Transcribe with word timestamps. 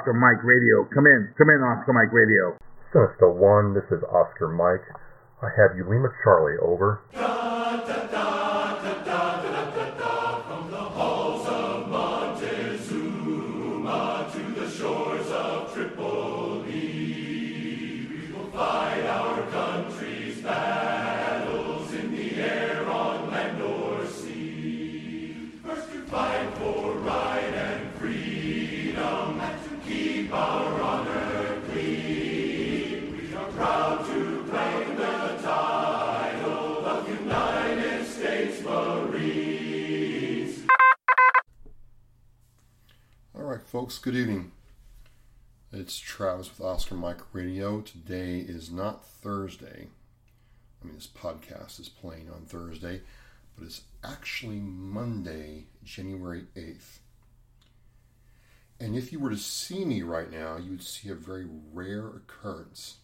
Oscar 0.00 0.14
Mike 0.14 0.42
Radio. 0.44 0.88
Come 0.94 1.04
in. 1.06 1.28
Come 1.36 1.50
in, 1.50 1.60
Oscar 1.60 1.92
Mike 1.92 2.10
Radio. 2.10 2.56
Sinister 2.90 3.28
One, 3.28 3.74
this 3.74 3.84
is 3.90 4.02
Oscar 4.04 4.48
Mike. 4.48 4.80
I 5.42 5.48
have 5.60 5.76
Ulima 5.76 6.08
Charlie 6.24 6.56
over. 6.56 7.00
All 7.16 7.20
right, 7.20 7.99
folks, 43.90 43.98
good 43.98 44.14
evening. 44.14 44.52
It's 45.72 45.98
Travis 45.98 46.48
with 46.48 46.64
Oscar 46.64 46.94
Mike 46.94 47.22
Radio. 47.32 47.80
Today 47.80 48.38
is 48.38 48.70
not 48.70 49.04
Thursday. 49.04 49.88
I 50.80 50.86
mean, 50.86 50.94
this 50.94 51.08
podcast 51.08 51.80
is 51.80 51.88
playing 51.88 52.30
on 52.30 52.42
Thursday, 52.42 53.00
but 53.56 53.64
it's 53.64 53.82
actually 54.04 54.60
Monday, 54.60 55.64
January 55.82 56.44
8th. 56.54 56.98
And 58.78 58.94
if 58.94 59.10
you 59.10 59.18
were 59.18 59.30
to 59.30 59.36
see 59.36 59.84
me 59.84 60.02
right 60.02 60.30
now, 60.30 60.56
you 60.56 60.70
would 60.70 60.84
see 60.84 61.08
a 61.08 61.16
very 61.16 61.48
rare 61.72 62.06
occurrence. 62.06 62.98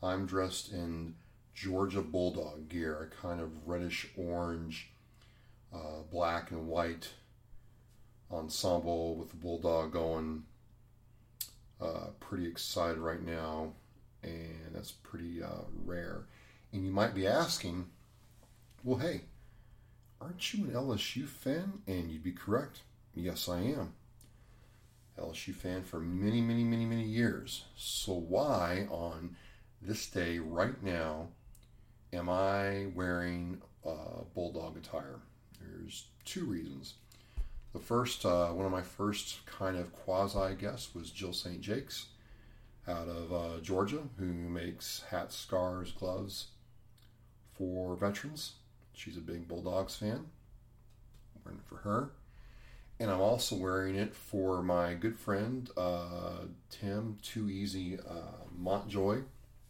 I'm 0.00 0.26
dressed 0.26 0.70
in 0.70 1.16
Georgia 1.56 2.02
Bulldog 2.02 2.68
gear, 2.68 3.02
a 3.02 3.20
kind 3.20 3.40
of 3.40 3.66
reddish 3.66 4.06
orange, 4.16 4.92
uh, 5.74 6.02
black 6.08 6.52
and 6.52 6.68
white 6.68 7.08
ensemble 8.30 9.16
with 9.16 9.30
the 9.30 9.36
bulldog 9.36 9.92
going. 9.92 10.44
Uh, 11.80 12.08
pretty 12.18 12.46
excited 12.46 12.98
right 12.98 13.22
now, 13.22 13.72
and 14.22 14.72
that's 14.72 14.90
pretty 14.90 15.42
uh, 15.42 15.64
rare. 15.84 16.26
And 16.72 16.84
you 16.84 16.90
might 16.90 17.14
be 17.14 17.26
asking, 17.26 17.86
well, 18.82 18.98
hey, 18.98 19.22
aren't 20.20 20.52
you 20.52 20.64
an 20.64 20.72
LSU 20.72 21.26
fan? 21.26 21.82
And 21.86 22.10
you'd 22.10 22.24
be 22.24 22.32
correct. 22.32 22.82
Yes, 23.14 23.48
I 23.48 23.60
am. 23.60 23.94
LSU 25.18 25.54
fan 25.54 25.82
for 25.82 26.00
many, 26.00 26.40
many, 26.40 26.64
many, 26.64 26.84
many 26.84 27.04
years. 27.04 27.64
So 27.76 28.12
why 28.12 28.86
on 28.90 29.36
this 29.82 30.06
day 30.06 30.38
right 30.38 30.80
now 30.82 31.28
am 32.12 32.28
I 32.28 32.86
wearing 32.94 33.60
uh, 33.84 34.22
bulldog 34.34 34.76
attire? 34.76 35.20
There's 35.60 36.06
two 36.24 36.44
reasons. 36.44 36.94
The 37.72 37.78
first, 37.78 38.24
uh, 38.24 38.48
one 38.48 38.64
of 38.64 38.72
my 38.72 38.82
first 38.82 39.44
kind 39.46 39.76
of 39.76 39.92
quasi 39.92 40.54
guests 40.54 40.94
was 40.94 41.10
Jill 41.10 41.32
St. 41.32 41.60
Jake's 41.60 42.06
out 42.86 43.08
of 43.08 43.32
uh, 43.32 43.60
Georgia, 43.60 44.02
who 44.18 44.24
makes 44.24 45.04
hats, 45.10 45.36
scarves, 45.36 45.92
gloves 45.92 46.46
for 47.52 47.94
veterans. 47.96 48.54
She's 48.94 49.16
a 49.16 49.20
big 49.20 49.46
Bulldogs 49.46 49.96
fan. 49.96 50.26
I'm 51.36 51.42
wearing 51.44 51.60
it 51.60 51.68
for 51.68 51.76
her. 51.76 52.10
And 53.00 53.10
I'm 53.10 53.20
also 53.20 53.54
wearing 53.54 53.94
it 53.94 54.14
for 54.14 54.62
my 54.62 54.94
good 54.94 55.16
friend, 55.16 55.70
uh, 55.76 56.46
Tim 56.70 57.18
Too 57.22 57.48
Easy 57.48 57.98
uh, 57.98 58.46
Montjoy. 58.56 59.20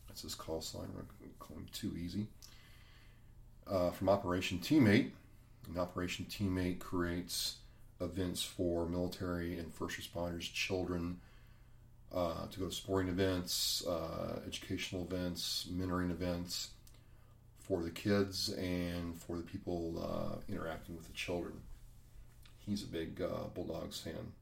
That's 0.06 0.22
his 0.22 0.34
call 0.34 0.60
sign. 0.60 0.86
I'm 0.96 1.06
call 1.38 1.56
him 1.56 1.66
Too 1.72 1.94
Easy. 1.96 2.28
Uh, 3.66 3.90
from 3.90 4.08
Operation 4.08 4.60
Teammate. 4.60 5.10
And 5.66 5.76
Operation 5.76 6.26
Teammate 6.30 6.78
creates 6.78 7.56
events 8.00 8.42
for 8.42 8.86
military 8.86 9.58
and 9.58 9.72
first 9.74 9.98
responders, 9.98 10.52
children, 10.52 11.18
uh, 12.12 12.46
to 12.46 12.60
go 12.60 12.66
to 12.66 12.74
sporting 12.74 13.08
events, 13.08 13.84
uh, 13.86 14.40
educational 14.46 15.02
events, 15.02 15.66
mentoring 15.72 16.10
events 16.10 16.70
for 17.58 17.82
the 17.82 17.90
kids 17.90 18.48
and 18.50 19.20
for 19.20 19.36
the 19.36 19.42
people 19.42 19.94
uh, 20.02 20.40
interacting 20.50 20.96
with 20.96 21.06
the 21.06 21.12
children. 21.12 21.60
He's 22.58 22.82
a 22.82 22.86
big 22.86 23.20
uh, 23.20 23.48
Bulldogs 23.54 24.00
fan. 24.00 24.32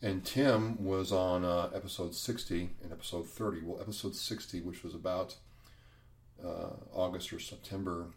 And 0.00 0.24
Tim 0.24 0.84
was 0.84 1.12
on 1.12 1.44
uh, 1.44 1.70
episode 1.74 2.14
60 2.14 2.70
and 2.82 2.92
episode 2.92 3.28
30. 3.28 3.60
Well, 3.62 3.80
episode 3.80 4.16
60, 4.16 4.60
which 4.60 4.82
was 4.82 4.94
about 4.94 5.36
uh, 6.44 6.70
August 6.92 7.32
or 7.32 7.38
September 7.38 8.08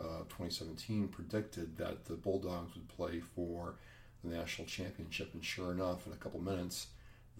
uh, 0.00 0.24
2017 0.28 1.08
predicted 1.08 1.76
that 1.76 2.04
the 2.04 2.14
Bulldogs 2.14 2.74
would 2.74 2.88
play 2.88 3.20
for 3.20 3.74
the 4.22 4.34
national 4.34 4.66
championship, 4.66 5.32
and 5.34 5.44
sure 5.44 5.72
enough, 5.72 6.06
in 6.06 6.12
a 6.12 6.16
couple 6.16 6.40
minutes, 6.40 6.88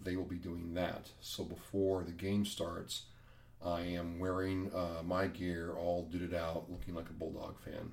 they 0.03 0.17
will 0.17 0.25
be 0.25 0.37
doing 0.37 0.75
that. 0.75 1.11
So 1.21 1.45
before 1.45 2.05
the 2.05 2.13
game 2.13 2.45
starts, 2.45 3.03
I 3.65 3.81
am 3.81 4.19
wearing 4.19 4.71
uh, 4.73 5.03
my 5.05 5.27
gear 5.27 5.75
all 5.77 6.09
duded 6.11 6.35
out, 6.35 6.71
looking 6.71 6.95
like 6.95 7.11
a 7.11 7.13
Bulldog 7.13 7.59
fan. 7.61 7.93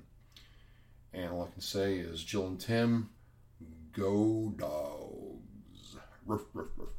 And 1.12 1.30
all 1.30 1.48
I 1.50 1.52
can 1.52 1.62
say 1.62 1.96
is, 1.96 2.22
Jill 2.22 2.46
and 2.46 2.60
Tim, 2.60 3.10
go 3.92 4.52
dogs. 4.56 5.96
Ruff, 6.24 6.42
ruff, 6.52 6.68
ruff, 6.76 6.90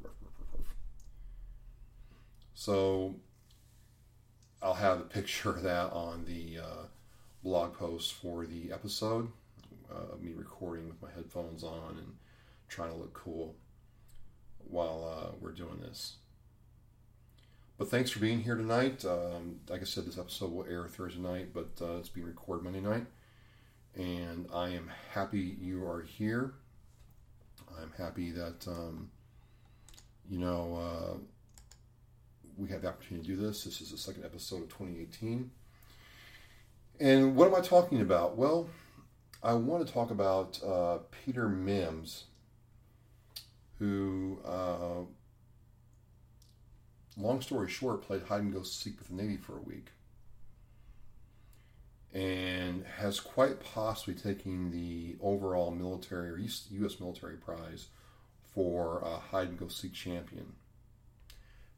so 2.53 3.16
I'll 4.63 4.73
have 4.73 5.00
a 5.00 5.03
picture 5.03 5.51
of 5.51 5.61
that 5.61 5.91
on 5.94 6.25
the 6.25 6.57
uh, 6.59 6.85
blog 7.47 7.73
post 7.73 8.11
for 8.11 8.45
the 8.45 8.73
episode. 8.73 9.31
Uh, 9.89 10.17
me 10.21 10.33
recording 10.35 10.85
with 10.89 11.01
my 11.01 11.07
headphones 11.15 11.63
on 11.63 11.95
and 11.97 12.13
trying 12.67 12.91
to 12.91 12.97
look 12.97 13.13
cool 13.13 13.55
while 14.69 15.07
uh, 15.09 15.31
we're 15.39 15.53
doing 15.53 15.79
this. 15.79 16.17
But 17.77 17.89
thanks 17.89 18.11
for 18.11 18.19
being 18.19 18.41
here 18.41 18.57
tonight. 18.57 19.05
Um, 19.05 19.61
like 19.69 19.79
I 19.79 19.85
said, 19.85 20.05
this 20.05 20.17
episode 20.17 20.51
will 20.51 20.65
air 20.65 20.89
Thursday 20.89 21.21
night, 21.21 21.53
but 21.53 21.69
uh, 21.81 21.99
it's 21.99 22.09
being 22.09 22.27
recorded 22.27 22.65
Monday 22.65 22.81
night. 22.81 23.05
And 23.95 24.47
I 24.53 24.67
am 24.71 24.91
happy 25.13 25.55
you 25.57 25.87
are 25.87 26.01
here. 26.01 26.51
I'm 27.81 27.93
happy 27.97 28.31
that, 28.31 28.67
um, 28.67 29.09
you 30.29 30.37
know, 30.37 30.75
uh, 30.75 31.17
we 32.57 32.67
have 32.67 32.81
the 32.81 32.89
opportunity 32.89 33.25
to 33.25 33.35
do 33.37 33.41
this. 33.41 33.63
This 33.63 33.79
is 33.79 33.91
the 33.91 33.97
second 33.97 34.25
episode 34.25 34.63
of 34.63 34.67
2018. 34.67 35.50
And 36.99 37.35
what 37.35 37.47
am 37.47 37.55
I 37.55 37.61
talking 37.61 38.01
about? 38.01 38.38
Well, 38.38 38.69
I 39.44 39.53
want 39.53 39.85
to 39.85 39.94
talk 39.94 40.09
about 40.09 40.59
uh, 40.63 40.99
Peter 41.11 41.47
Mims, 41.47 42.25
who, 43.77 44.39
uh, 44.44 45.01
long 47.15 47.41
story 47.41 47.69
short, 47.69 48.01
played 48.01 48.23
hide 48.23 48.41
and 48.41 48.53
go 48.53 48.63
seek 48.63 48.97
with 48.97 49.09
the 49.09 49.13
Navy 49.13 49.38
for 49.38 49.57
a 49.57 49.61
week. 49.61 49.89
And 52.13 52.83
has 52.97 53.19
quite 53.19 53.59
possibly 53.59 54.15
taken 54.15 54.71
the 54.71 55.17
overall 55.21 55.69
military 55.69 56.29
or 56.31 56.38
U.S. 56.38 57.00
military 57.00 57.35
prize 57.35 57.88
for 58.55 59.05
uh, 59.05 59.19
hide 59.19 59.50
and 59.50 59.59
go 59.59 59.67
seek 59.67 59.93
champion. 59.93 60.53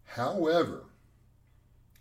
However, 0.06 0.86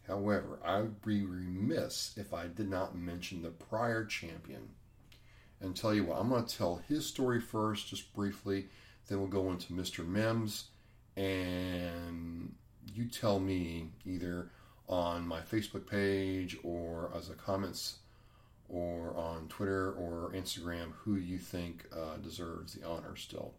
However, 0.09 0.59
I 0.65 0.81
would 0.81 1.03
be 1.03 1.23
remiss 1.23 2.15
if 2.17 2.33
I 2.33 2.47
did 2.47 2.71
not 2.71 2.97
mention 2.97 3.43
the 3.43 3.51
prior 3.51 4.07
champion 4.07 4.71
and 5.61 5.77
tell 5.77 5.93
you 5.93 6.05
what, 6.05 6.19
I'm 6.19 6.31
going 6.31 6.47
to 6.47 6.57
tell 6.57 6.83
his 6.89 7.07
story 7.07 7.41
first, 7.41 7.89
just 7.89 8.15
briefly. 8.15 8.69
Then 9.07 9.19
we'll 9.19 9.29
go 9.29 9.51
into 9.51 9.73
Mr. 9.73 10.07
Mims, 10.07 10.69
and 11.17 12.55
you 12.95 13.07
tell 13.07 13.39
me 13.39 13.91
either 14.07 14.51
on 14.89 15.27
my 15.27 15.41
Facebook 15.41 15.87
page 15.87 16.57
or 16.63 17.11
as 17.15 17.29
a 17.29 17.35
comments 17.35 17.97
or 18.69 19.15
on 19.17 19.49
Twitter 19.49 19.93
or 19.93 20.33
Instagram 20.35 20.93
who 20.93 21.17
you 21.17 21.39
think 21.39 21.85
uh, 21.93 22.17
deserves 22.17 22.75
the 22.75 22.87
honor 22.87 23.17
still. 23.17 23.55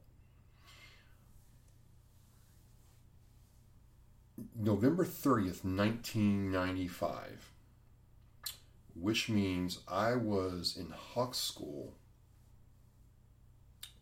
November 4.56 5.06
30th, 5.06 5.64
1995, 5.64 7.52
which 8.96 9.30
means 9.30 9.80
I 9.88 10.16
was 10.16 10.78
in 10.78 10.92
Hawk 10.92 11.36
School. 11.36 11.94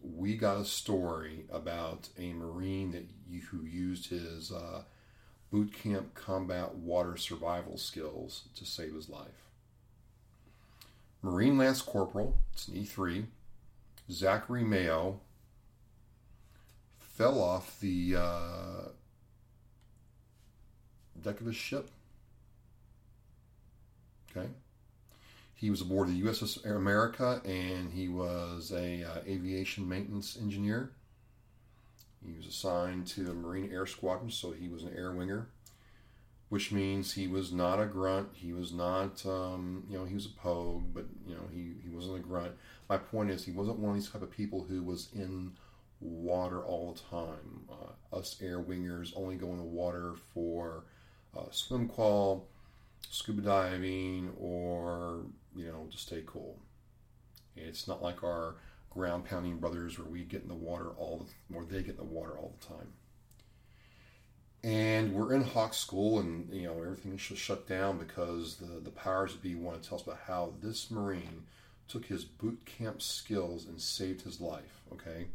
We 0.02 0.38
got 0.38 0.62
a 0.62 0.66
story 0.66 1.46
about 1.52 2.10
a 2.18 2.34
Marine 2.34 2.92
that 2.92 3.10
who 3.52 3.64
used 3.64 4.10
his 4.10 4.52
uh, 4.52 4.84
boot 5.52 5.74
camp 5.74 6.14
combat 6.14 6.76
water 6.76 7.18
survival 7.18 7.78
skills 7.78 8.48
to 8.56 8.66
save 8.66 8.94
his 8.94 9.10
life. 9.10 9.50
Marine 11.22 11.58
Lance 11.58 11.82
Corporal, 11.82 12.38
it's 12.54 12.68
an 12.68 12.76
E3, 12.76 13.26
Zachary 14.12 14.64
Mayo, 14.64 15.20
fell 17.00 17.42
off 17.42 17.80
the 17.80 18.16
uh, 18.16 18.90
deck 21.22 21.40
of 21.40 21.46
his 21.46 21.56
ship. 21.56 21.90
Okay. 24.32 24.48
He 25.56 25.70
was 25.70 25.82
aboard 25.82 26.10
the 26.10 26.22
USS 26.22 26.64
America 26.66 27.42
and 27.44 27.92
he 27.92 28.08
was 28.08 28.72
a 28.72 29.04
uh, 29.04 29.20
aviation 29.28 29.90
maintenance 29.90 30.38
engineer. 30.40 30.92
He 32.26 32.34
was 32.34 32.46
assigned 32.46 33.08
to 33.08 33.24
the 33.24 33.34
Marine 33.34 33.72
Air 33.72 33.86
Squadron, 33.86 34.30
so 34.30 34.52
he 34.52 34.68
was 34.68 34.84
an 34.84 34.94
air 34.96 35.12
winger, 35.12 35.48
which 36.50 36.72
means 36.72 37.14
he 37.14 37.28
was 37.28 37.52
not 37.52 37.80
a 37.80 37.86
grunt. 37.86 38.30
He 38.34 38.54
was 38.54 38.74
not, 38.74 39.26
um, 39.26 39.86
you 39.90 39.98
know, 39.98 40.06
he 40.06 40.14
was 40.14 40.26
a 40.26 40.30
pogue, 40.30 40.94
but 40.94 41.06
you 41.26 41.36
know, 41.36 41.48
he, 41.54 41.74
he 41.84 41.90
wasn't 41.90 42.18
a 42.18 42.20
grunt. 42.20 42.54
My 42.90 42.98
point 42.98 43.32
is, 43.32 43.46
he 43.46 43.52
wasn't 43.52 43.80
one 43.80 43.92
of 43.92 43.96
these 43.96 44.10
type 44.10 44.22
of 44.22 44.32
people 44.32 44.66
who 44.68 44.84
was 44.84 45.10
in 45.16 45.54
water 46.00 46.62
all 46.64 46.94
the 46.94 47.16
time. 47.16 47.68
Uh, 47.70 48.16
us 48.16 48.38
air 48.42 48.60
wingers 48.62 49.14
only 49.16 49.36
go 49.36 49.48
in 49.48 49.58
the 49.58 49.64
water 49.64 50.14
for 50.34 50.84
uh, 51.36 51.50
swim 51.52 51.88
qual, 51.88 52.48
scuba 53.10 53.42
diving, 53.42 54.32
or 54.40 55.26
you 55.56 55.68
know, 55.68 55.88
to 55.92 55.98
stay 55.98 56.24
cool. 56.26 56.60
It's 57.56 57.88
not 57.88 58.04
like 58.04 58.24
our 58.24 58.56
ground 58.90 59.26
pounding 59.26 59.58
brothers 59.58 59.98
where 59.98 60.08
we 60.08 60.24
get 60.24 60.42
in 60.42 60.48
the 60.48 60.54
water 60.54 60.90
all 60.98 61.26
the, 61.50 61.56
or 61.56 61.64
they 61.64 61.82
get 61.82 61.92
in 61.92 61.98
the 61.98 62.04
water 62.04 62.38
all 62.38 62.56
the 62.60 62.68
time. 62.68 62.94
And 64.64 65.14
we're 65.14 65.34
in 65.34 65.44
Hawk 65.44 65.74
School, 65.74 66.20
and 66.20 66.52
you 66.54 66.68
know 66.68 66.82
everything 66.82 67.14
is 67.14 67.22
just 67.22 67.42
shut 67.42 67.68
down 67.68 67.98
because 67.98 68.58
the 68.58 68.80
the 68.80 68.90
powers 68.90 69.34
that 69.34 69.42
be 69.42 69.56
want 69.56 69.82
to 69.82 69.88
tell 69.88 69.98
us 69.98 70.04
about 70.04 70.20
how 70.26 70.54
this 70.62 70.92
Marine 70.92 71.44
took 71.88 72.06
his 72.06 72.26
boot 72.26 72.66
camp 72.66 73.02
skills 73.02 73.66
and 73.66 73.80
saved 73.80 74.22
his 74.24 74.42
life. 74.42 74.82
Okay, 74.92 75.28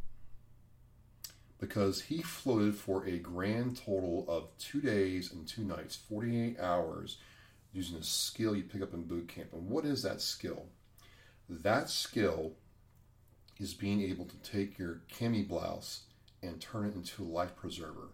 because 1.62 2.00
he 2.00 2.20
floated 2.20 2.74
for 2.74 3.06
a 3.06 3.18
grand 3.18 3.76
total 3.76 4.26
of 4.26 4.48
two 4.58 4.80
days 4.80 5.30
and 5.30 5.46
two 5.46 5.62
nights, 5.62 5.94
48 5.94 6.58
hours, 6.58 7.18
using 7.72 7.96
a 7.96 8.02
skill 8.02 8.56
you 8.56 8.64
pick 8.64 8.82
up 8.82 8.92
in 8.92 9.04
boot 9.04 9.28
camp. 9.28 9.52
And 9.52 9.70
what 9.70 9.84
is 9.84 10.02
that 10.02 10.20
skill? 10.20 10.64
That 11.48 11.88
skill 11.88 12.54
is 13.60 13.74
being 13.74 14.02
able 14.02 14.24
to 14.24 14.36
take 14.38 14.76
your 14.76 15.02
cami 15.14 15.46
blouse 15.46 16.00
and 16.42 16.60
turn 16.60 16.86
it 16.86 16.96
into 16.96 17.22
a 17.22 17.32
life 17.32 17.54
preserver. 17.54 18.08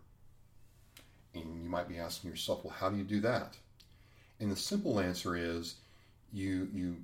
And 1.33 1.63
you 1.63 1.71
might 1.71 1.89
be 1.89 1.97
asking 1.97 2.29
yourself, 2.29 2.65
well, 2.65 2.75
how 2.79 2.91
do 2.91 2.99
you 2.99 3.05
do 3.05 3.21
that? 3.23 3.57
And 4.41 4.53
the 4.53 4.57
simple 4.57 5.01
answer 5.01 5.35
is 5.35 5.77
you 6.35 6.69
you 6.75 6.97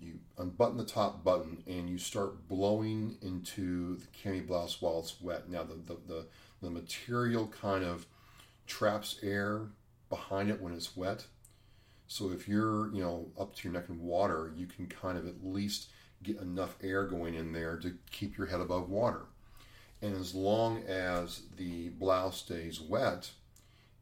you 0.00 0.18
unbutton 0.38 0.76
the 0.76 0.84
top 0.84 1.24
button 1.24 1.62
and 1.66 1.88
you 1.88 1.98
start 1.98 2.48
blowing 2.48 3.16
into 3.22 3.96
the 3.96 4.06
cami 4.06 4.46
blouse 4.46 4.80
while 4.80 5.00
it's 5.00 5.20
wet. 5.20 5.48
Now 5.48 5.64
the, 5.64 5.74
the, 5.74 5.98
the, 6.06 6.26
the 6.62 6.70
material 6.70 7.46
kind 7.48 7.84
of 7.84 8.06
traps 8.66 9.18
air 9.22 9.68
behind 10.08 10.50
it 10.50 10.60
when 10.60 10.72
it's 10.72 10.96
wet. 10.96 11.26
So 12.06 12.30
if 12.30 12.48
you're, 12.48 12.92
you 12.94 13.02
know, 13.02 13.30
up 13.38 13.54
to 13.56 13.68
your 13.68 13.72
neck 13.72 13.88
in 13.88 14.00
water, 14.02 14.52
you 14.56 14.66
can 14.66 14.86
kind 14.86 15.18
of 15.18 15.26
at 15.26 15.44
least 15.44 15.88
get 16.22 16.38
enough 16.38 16.76
air 16.82 17.04
going 17.06 17.34
in 17.34 17.52
there 17.52 17.76
to 17.78 17.94
keep 18.10 18.38
your 18.38 18.46
head 18.46 18.60
above 18.60 18.88
water. 18.88 19.26
And 20.00 20.16
as 20.16 20.34
long 20.34 20.84
as 20.84 21.42
the 21.56 21.90
blouse 21.90 22.38
stays 22.38 22.80
wet, 22.80 23.30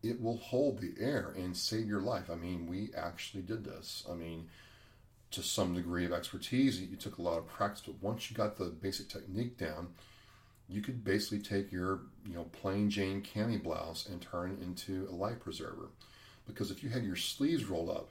it 0.03 0.21
will 0.21 0.37
hold 0.37 0.81
the 0.81 0.95
air 1.01 1.33
and 1.37 1.57
save 1.57 1.89
your 1.89 2.01
life. 2.03 2.31
I 2.31 2.35
mean, 2.35 2.67
we 2.67 2.91
actually 2.97 3.43
did 3.43 3.65
this. 3.65 4.05
I 4.11 4.15
mean, 4.15 4.49
to 5.31 5.43
some 5.43 5.75
degree 5.75 6.05
of 6.05 6.13
expertise, 6.13 6.81
you 6.81 6.97
took 6.97 7.19
a 7.19 7.23
lot 7.23 7.39
of 7.39 7.47
practice, 7.47 7.83
but 7.85 8.03
once 8.03 8.31
you 8.31 8.37
got 8.37 8.57
the 8.57 8.67
basic 8.67 9.09
technique 9.09 9.59
down, 9.59 9.89
you 10.69 10.81
could 10.81 11.05
basically 11.05 11.39
take 11.39 11.71
your, 11.71 12.01
you 12.27 12.35
know, 12.35 12.45
plain 12.45 12.91
Jane 12.91 13.23
cami 13.23 13.63
blouse 13.63 14.09
and 14.09 14.21
turn 14.21 14.53
it 14.53 14.65
into 14.65 15.07
a 15.11 15.15
life 15.15 15.41
preserver. 15.41 15.91
Because 16.47 16.71
if 16.71 16.83
you 16.83 16.91
had 16.91 17.05
your 17.05 17.17
sleeves 17.17 17.65
rolled 17.65 17.91
up, 17.91 18.11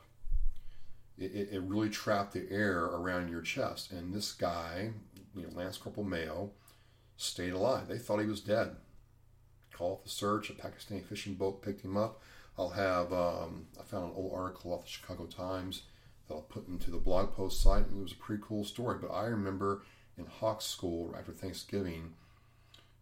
it, 1.18 1.50
it 1.52 1.62
really 1.64 1.90
trapped 1.90 2.34
the 2.34 2.50
air 2.52 2.84
around 2.84 3.30
your 3.30 3.42
chest. 3.42 3.92
And 3.92 4.14
this 4.14 4.34
guy, 4.34 4.92
you 5.36 5.44
know, 5.44 5.50
Lance 5.54 5.78
Corporal 5.78 6.06
Mayo, 6.06 6.52
stayed 7.18 7.54
alive. 7.54 7.88
They 7.88 7.98
thought 7.98 8.20
he 8.20 8.26
was 8.26 8.42
dead. 8.42 8.76
Called 9.74 10.04
the 10.04 10.10
search. 10.10 10.50
A 10.50 10.54
Pakistani 10.54 11.04
fishing 11.04 11.36
boat 11.36 11.62
picked 11.62 11.84
him 11.84 11.98
up. 11.98 12.22
I'll 12.58 12.70
have, 12.70 13.12
um, 13.12 13.68
I 13.80 13.84
found 13.84 14.06
an 14.06 14.16
old 14.16 14.34
article 14.34 14.74
off 14.74 14.84
the 14.84 14.90
Chicago 14.90 15.26
Times 15.26 15.84
that 16.28 16.34
I'll 16.34 16.42
put 16.42 16.68
into 16.68 16.92
the 16.92 16.98
blog 16.98 17.34
post 17.34 17.62
site, 17.62 17.88
and 17.88 18.00
it 18.00 18.04
was 18.04 18.12
a 18.12 18.16
pretty 18.16 18.44
cool 18.46 18.64
story. 18.64 18.98
But 19.00 19.14
I 19.14 19.26
remember 19.26 19.84
in 20.18 20.26
Hawk 20.26 20.62
School 20.62 21.16
after 21.18 21.32
Thanksgiving, 21.32 22.14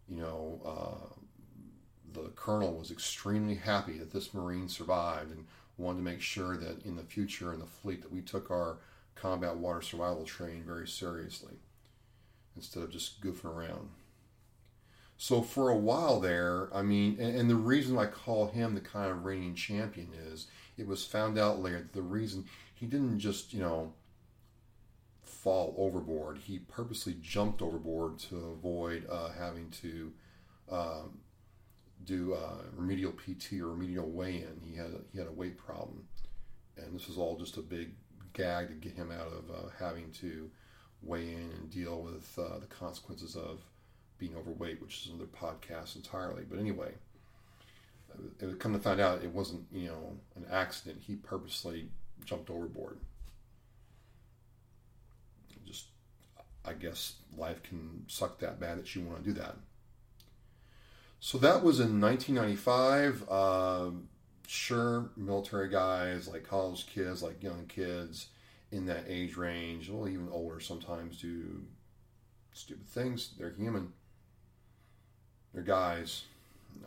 you 0.09 0.17
know, 0.17 0.61
uh, 0.65 1.13
the 2.13 2.29
colonel 2.35 2.73
was 2.73 2.91
extremely 2.91 3.55
happy 3.55 3.97
that 3.97 4.11
this 4.11 4.33
Marine 4.33 4.69
survived 4.69 5.31
and 5.31 5.45
wanted 5.77 5.99
to 5.99 6.03
make 6.03 6.21
sure 6.21 6.57
that 6.57 6.85
in 6.85 6.95
the 6.95 7.03
future 7.03 7.53
in 7.53 7.59
the 7.59 7.65
fleet 7.65 8.01
that 8.01 8.11
we 8.11 8.21
took 8.21 8.51
our 8.51 8.77
combat 9.15 9.55
water 9.55 9.81
survival 9.81 10.23
training 10.23 10.63
very 10.63 10.87
seriously 10.87 11.55
instead 12.55 12.83
of 12.83 12.91
just 12.91 13.21
goofing 13.21 13.45
around. 13.45 13.89
So 15.17 15.41
for 15.41 15.69
a 15.69 15.77
while 15.77 16.19
there, 16.19 16.69
I 16.73 16.81
mean, 16.81 17.17
and, 17.19 17.35
and, 17.35 17.49
the 17.49 17.55
reason 17.55 17.97
I 17.97 18.07
call 18.07 18.47
him 18.47 18.73
the 18.73 18.81
kind 18.81 19.09
of 19.09 19.23
reigning 19.23 19.55
champion 19.55 20.09
is 20.27 20.47
it 20.77 20.85
was 20.87 21.05
found 21.05 21.37
out 21.37 21.61
later 21.61 21.77
that 21.77 21.93
the 21.93 22.01
reason 22.01 22.45
he 22.83 22.89
didn't 22.89 23.19
just, 23.19 23.53
you 23.53 23.61
know, 23.61 23.93
fall 25.23 25.73
overboard. 25.77 26.37
He 26.37 26.59
purposely 26.59 27.15
jumped 27.21 27.61
overboard 27.61 28.19
to 28.29 28.35
avoid 28.57 29.07
uh, 29.09 29.29
having 29.39 29.69
to 29.81 30.11
um, 30.69 31.19
do 32.03 32.33
uh, 32.33 32.63
remedial 32.75 33.13
PT 33.13 33.53
or 33.61 33.69
remedial 33.69 34.09
weigh-in. 34.09 34.59
He 34.69 34.75
had 34.75 34.87
a, 34.87 34.99
he 35.13 35.17
had 35.17 35.29
a 35.29 35.31
weight 35.31 35.57
problem, 35.57 36.03
and 36.75 36.93
this 36.93 37.07
was 37.07 37.17
all 37.17 37.37
just 37.37 37.55
a 37.55 37.61
big 37.61 37.91
gag 38.33 38.67
to 38.67 38.73
get 38.73 38.97
him 38.97 39.11
out 39.11 39.27
of 39.27 39.49
uh, 39.49 39.69
having 39.79 40.11
to 40.19 40.51
weigh 41.01 41.35
in 41.35 41.51
and 41.57 41.69
deal 41.69 42.01
with 42.01 42.37
uh, 42.37 42.59
the 42.59 42.65
consequences 42.65 43.37
of 43.37 43.61
being 44.17 44.35
overweight, 44.35 44.81
which 44.81 45.05
is 45.05 45.11
another 45.13 45.27
podcast 45.27 45.95
entirely. 45.95 46.43
But 46.49 46.59
anyway, 46.59 46.91
it 48.41 48.45
would 48.45 48.59
come 48.59 48.73
to 48.73 48.79
find 48.79 48.99
out 48.99 49.23
it 49.23 49.31
wasn't 49.31 49.67
you 49.71 49.87
know 49.87 50.17
an 50.35 50.45
accident. 50.51 51.03
He 51.07 51.15
purposely 51.15 51.87
jumped 52.25 52.49
overboard. 52.49 52.97
Just, 55.65 55.87
I 56.65 56.73
guess 56.73 57.15
life 57.37 57.63
can 57.63 58.05
suck 58.07 58.39
that 58.39 58.59
bad 58.59 58.79
that 58.79 58.95
you 58.95 59.03
want 59.03 59.23
to 59.23 59.33
do 59.33 59.39
that. 59.39 59.55
So 61.19 61.37
that 61.37 61.63
was 61.63 61.79
in 61.79 62.01
1995. 62.01 63.25
Uh, 63.29 63.91
sure, 64.47 65.09
military 65.15 65.69
guys, 65.69 66.27
like 66.27 66.47
college 66.47 66.85
kids, 66.87 67.23
like 67.23 67.41
young 67.41 67.65
kids 67.67 68.27
in 68.73 68.87
that 68.87 69.05
age 69.07 69.37
range, 69.37 69.89
well, 69.89 70.09
even 70.09 70.27
older 70.31 70.59
sometimes 70.59 71.21
do 71.21 71.63
stupid 72.53 72.87
things. 72.87 73.31
They're 73.37 73.51
human. 73.51 73.93
They're 75.53 75.63
guys. 75.63 76.23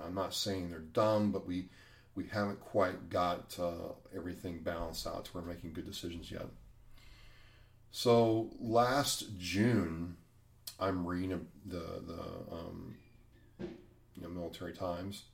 I'm 0.04 0.14
not 0.14 0.34
saying 0.34 0.70
they're 0.70 0.80
dumb, 0.80 1.30
but 1.30 1.46
we 1.46 1.68
we 2.16 2.24
haven't 2.24 2.60
quite 2.60 3.10
got 3.10 3.54
uh, 3.60 3.92
everything 4.16 4.60
balanced 4.60 5.06
out 5.06 5.26
to 5.26 5.30
where 5.32 5.44
we're 5.44 5.50
making 5.50 5.74
good 5.74 5.86
decisions 5.86 6.30
yet. 6.30 6.46
So 7.90 8.50
last 8.58 9.38
June, 9.38 10.16
I'm 10.80 11.06
reading 11.06 11.46
the 11.64 12.02
the 12.06 12.22
um, 12.50 12.96
you 13.60 14.22
know, 14.22 14.28
Military 14.28 14.72
Times, 14.72 15.24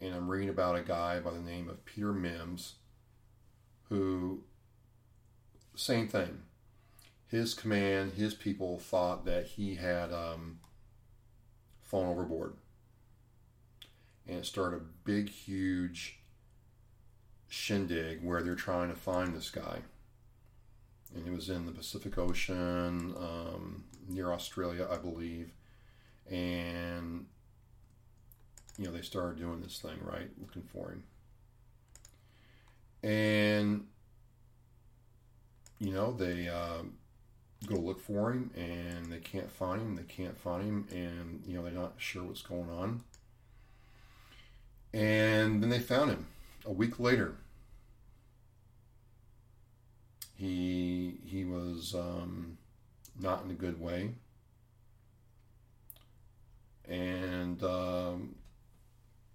and 0.00 0.14
I'm 0.14 0.28
reading 0.28 0.48
about 0.48 0.76
a 0.76 0.82
guy 0.82 1.18
by 1.18 1.32
the 1.32 1.40
name 1.40 1.68
of 1.68 1.84
Peter 1.84 2.12
Mims, 2.12 2.74
who, 3.88 4.44
same 5.74 6.08
thing. 6.08 6.42
His 7.26 7.52
command, 7.52 8.12
his 8.12 8.32
people 8.32 8.78
thought 8.78 9.24
that 9.24 9.46
he 9.46 9.74
had 9.74 10.12
um, 10.12 10.60
fallen 11.82 12.08
overboard. 12.08 12.54
And 14.26 14.38
it 14.38 14.46
started 14.46 14.76
a 14.76 14.84
big, 15.04 15.28
huge 15.28 16.18
shindig 17.48 18.22
where 18.22 18.42
they're 18.42 18.54
trying 18.54 18.88
to 18.88 18.96
find 18.96 19.34
this 19.34 19.50
guy. 19.50 19.80
and 21.14 21.26
it 21.26 21.32
was 21.32 21.48
in 21.50 21.66
the 21.66 21.72
Pacific 21.72 22.18
Ocean 22.18 23.14
um, 23.16 23.84
near 24.08 24.32
Australia, 24.32 24.88
I 24.90 24.96
believe. 24.96 25.52
And 26.30 27.26
you 28.78 28.86
know 28.86 28.92
they 28.92 29.02
started 29.02 29.38
doing 29.38 29.60
this 29.60 29.78
thing 29.78 29.98
right, 30.02 30.30
looking 30.40 30.62
for 30.62 30.90
him, 30.90 31.04
and 33.02 33.86
you 35.78 35.92
know 35.92 36.12
they 36.12 36.48
uh, 36.48 36.82
go 37.66 37.76
look 37.76 38.00
for 38.00 38.32
him, 38.32 38.50
and 38.56 39.12
they 39.12 39.18
can't 39.18 39.50
find 39.50 39.80
him. 39.82 39.96
They 39.96 40.02
can't 40.02 40.38
find 40.38 40.64
him, 40.64 40.86
and 40.90 41.42
you 41.46 41.56
know 41.56 41.62
they're 41.62 41.72
not 41.72 41.94
sure 41.98 42.24
what's 42.24 42.42
going 42.42 42.70
on. 42.70 43.02
And 44.94 45.62
then 45.62 45.68
they 45.68 45.80
found 45.80 46.10
him 46.10 46.26
a 46.64 46.72
week 46.72 46.98
later 46.98 47.34
he 50.36 51.14
he 51.24 51.44
was 51.44 51.94
um, 51.94 52.58
not 53.18 53.44
in 53.44 53.50
a 53.50 53.54
good 53.54 53.80
way, 53.80 54.10
and 56.88 57.62
um, 57.62 58.34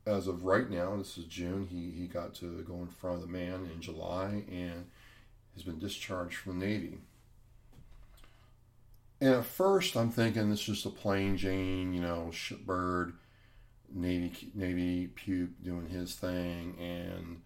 as 0.05 0.27
of 0.27 0.43
right 0.43 0.69
now, 0.69 0.95
this 0.97 1.17
is 1.17 1.25
June. 1.25 1.67
He 1.69 1.91
he 1.91 2.07
got 2.07 2.33
to 2.35 2.63
go 2.63 2.75
in 2.75 2.87
front 2.87 3.15
of 3.17 3.21
the 3.21 3.27
man 3.27 3.69
in 3.73 3.81
July 3.81 4.43
and 4.51 4.85
has 5.53 5.63
been 5.63 5.79
discharged 5.79 6.35
from 6.35 6.59
the 6.59 6.65
Navy. 6.65 6.97
And 9.21 9.35
at 9.35 9.45
first, 9.45 9.97
I'm 9.97 10.11
thinking 10.11 10.49
this 10.49 10.59
is 10.59 10.65
just 10.65 10.85
a 10.85 10.89
plain 10.89 11.35
Jane, 11.35 11.93
you 11.93 12.01
know, 12.01 12.29
shipbird, 12.31 13.13
Navy 13.93 14.51
Navy 14.53 15.07
puke 15.07 15.63
doing 15.63 15.87
his 15.87 16.15
thing, 16.15 16.75
and 16.79 17.41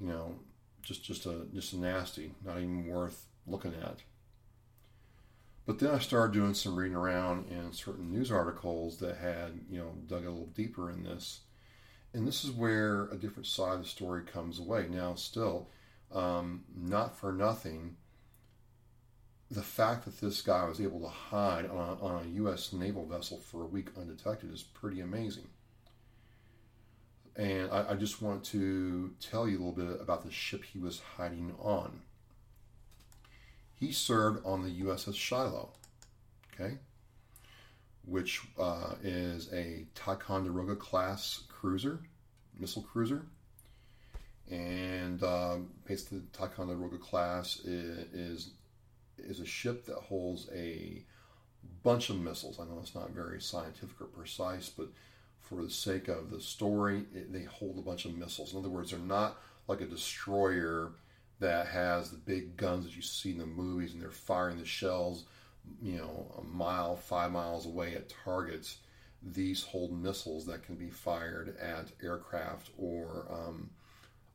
you 0.00 0.08
know, 0.08 0.36
just 0.82 1.04
just 1.04 1.26
a 1.26 1.46
just 1.54 1.72
a 1.72 1.78
nasty, 1.78 2.32
not 2.44 2.58
even 2.58 2.86
worth 2.86 3.26
looking 3.46 3.74
at. 3.82 3.98
But 5.66 5.78
then 5.78 5.94
I 5.94 5.98
started 5.98 6.32
doing 6.32 6.54
some 6.54 6.74
reading 6.74 6.96
around 6.96 7.48
in 7.48 7.72
certain 7.72 8.10
news 8.10 8.32
articles 8.32 8.98
that 8.98 9.16
had 9.16 9.60
you 9.70 9.78
know 9.78 9.92
dug 10.06 10.24
a 10.24 10.30
little 10.30 10.46
deeper 10.46 10.90
in 10.90 11.04
this, 11.04 11.40
and 12.12 12.26
this 12.26 12.44
is 12.44 12.50
where 12.50 13.04
a 13.06 13.16
different 13.16 13.46
side 13.46 13.74
of 13.74 13.82
the 13.82 13.88
story 13.88 14.22
comes 14.22 14.58
away. 14.58 14.86
Now, 14.90 15.14
still, 15.14 15.68
um, 16.12 16.64
not 16.76 17.16
for 17.16 17.32
nothing. 17.32 17.96
The 19.52 19.62
fact 19.62 20.04
that 20.04 20.20
this 20.20 20.42
guy 20.42 20.64
was 20.64 20.80
able 20.80 21.00
to 21.00 21.08
hide 21.08 21.66
on 21.66 21.76
a, 21.76 22.04
on 22.04 22.24
a 22.24 22.28
U.S. 22.34 22.72
naval 22.72 23.04
vessel 23.04 23.38
for 23.38 23.62
a 23.62 23.66
week 23.66 23.88
undetected 23.98 24.52
is 24.52 24.62
pretty 24.62 25.00
amazing. 25.00 25.48
And 27.40 27.70
I, 27.70 27.92
I 27.92 27.94
just 27.94 28.20
want 28.20 28.44
to 28.46 29.14
tell 29.18 29.48
you 29.48 29.56
a 29.56 29.60
little 29.64 29.72
bit 29.72 29.98
about 29.98 30.22
the 30.22 30.30
ship 30.30 30.62
he 30.62 30.78
was 30.78 31.00
hiding 31.16 31.54
on. 31.58 32.02
He 33.76 33.92
served 33.92 34.44
on 34.44 34.62
the 34.62 34.82
USS 34.82 35.14
Shiloh, 35.14 35.70
okay, 36.52 36.74
which 38.04 38.42
uh, 38.58 38.92
is 39.02 39.50
a 39.54 39.86
Ticonderoga 39.94 40.76
class 40.76 41.44
cruiser, 41.48 42.00
missile 42.58 42.82
cruiser. 42.82 43.24
And 44.50 45.22
um, 45.22 45.70
basically, 45.86 46.18
the 46.18 46.38
Ticonderoga 46.38 46.98
class 46.98 47.60
is, 47.60 48.12
is 48.12 48.50
is 49.16 49.40
a 49.40 49.46
ship 49.46 49.86
that 49.86 49.96
holds 49.96 50.50
a 50.54 51.02
bunch 51.82 52.10
of 52.10 52.20
missiles. 52.20 52.60
I 52.60 52.64
know 52.64 52.80
it's 52.82 52.94
not 52.94 53.12
very 53.12 53.40
scientific 53.40 53.98
or 53.98 54.06
precise, 54.06 54.68
but 54.68 54.88
for 55.40 55.62
the 55.62 55.70
sake 55.70 56.08
of 56.08 56.30
the 56.30 56.40
story, 56.40 57.04
it, 57.14 57.32
they 57.32 57.44
hold 57.44 57.78
a 57.78 57.82
bunch 57.82 58.04
of 58.04 58.16
missiles. 58.16 58.52
In 58.52 58.58
other 58.58 58.68
words, 58.68 58.90
they're 58.90 59.00
not 59.00 59.38
like 59.66 59.80
a 59.80 59.86
destroyer 59.86 60.92
that 61.40 61.66
has 61.68 62.10
the 62.10 62.18
big 62.18 62.56
guns 62.56 62.84
that 62.84 62.94
you 62.94 63.02
see 63.02 63.30
in 63.30 63.38
the 63.38 63.46
movies 63.46 63.92
and 63.92 64.02
they're 64.02 64.10
firing 64.10 64.58
the 64.58 64.64
shells, 64.64 65.24
you 65.80 65.96
know, 65.96 66.34
a 66.38 66.44
mile, 66.44 66.96
five 66.96 67.32
miles 67.32 67.66
away 67.66 67.94
at 67.94 68.12
targets. 68.24 68.78
These 69.22 69.64
hold 69.64 69.92
missiles 69.92 70.46
that 70.46 70.62
can 70.62 70.76
be 70.76 70.90
fired 70.90 71.56
at 71.58 71.92
aircraft 72.02 72.70
or 72.78 73.26
um, 73.30 73.70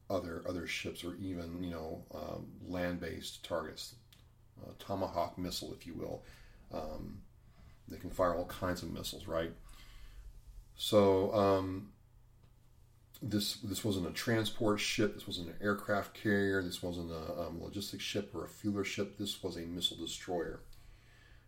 other 0.10 0.44
other 0.48 0.68
ships 0.68 1.04
or 1.04 1.16
even 1.16 1.64
you 1.64 1.72
know 1.72 2.04
um, 2.14 2.46
land-based 2.68 3.44
targets. 3.44 3.96
tomahawk 4.80 5.38
missile, 5.38 5.74
if 5.74 5.88
you 5.88 5.94
will. 5.96 6.24
Um, 6.72 7.22
they 7.88 7.98
can 7.98 8.10
fire 8.10 8.36
all 8.36 8.46
kinds 8.46 8.84
of 8.84 8.92
missiles, 8.92 9.28
right? 9.28 9.52
So 10.78 11.34
um, 11.34 11.90
this 13.22 13.56
this 13.58 13.84
wasn't 13.84 14.08
a 14.08 14.12
transport 14.12 14.80
ship. 14.80 15.14
This 15.14 15.28
wasn't 15.28 15.50
an 15.50 15.56
aircraft 15.62 16.14
carrier. 16.14 16.62
This 16.62 16.84
wasn't 16.84 17.12
a 17.12 17.42
um, 17.42 17.62
logistics 17.62 18.04
ship 18.04 18.32
or 18.34 18.46
a 18.46 18.48
fueler 18.48 18.86
ship. 18.86 19.18
This 19.18 19.42
was 19.42 19.58
a 19.58 19.62
missile 19.62 19.98
destroyer. 19.98 20.60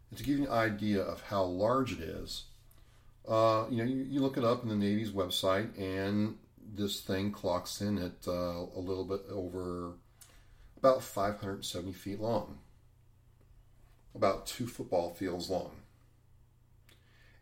And 0.10 0.18
to 0.18 0.24
give 0.24 0.40
you 0.40 0.46
an 0.46 0.52
idea 0.52 1.02
of 1.02 1.22
how 1.22 1.44
large 1.44 1.92
it 1.92 2.00
is, 2.00 2.46
uh, 3.28 3.66
you 3.70 3.78
know, 3.78 3.84
you, 3.84 4.08
you, 4.10 4.22
look 4.22 4.38
it 4.38 4.46
up 4.46 4.64
in 4.64 4.70
the 4.70 4.76
Navy's 4.76 5.12
website, 5.12 5.78
and 5.78 6.38
this 6.74 7.02
thing 7.02 7.34
clocks 7.34 7.82
in 7.82 7.98
at 7.98 8.26
uh, 8.26 8.66
a 8.74 8.80
little 8.80 9.04
bit 9.04 9.20
over 9.30 9.92
about 10.78 11.04
570 11.04 11.92
feet 11.92 12.22
long, 12.22 12.60
about 14.16 14.48
two 14.48 14.66
football 14.66 15.10
fields 15.10 15.50
long 15.50 15.72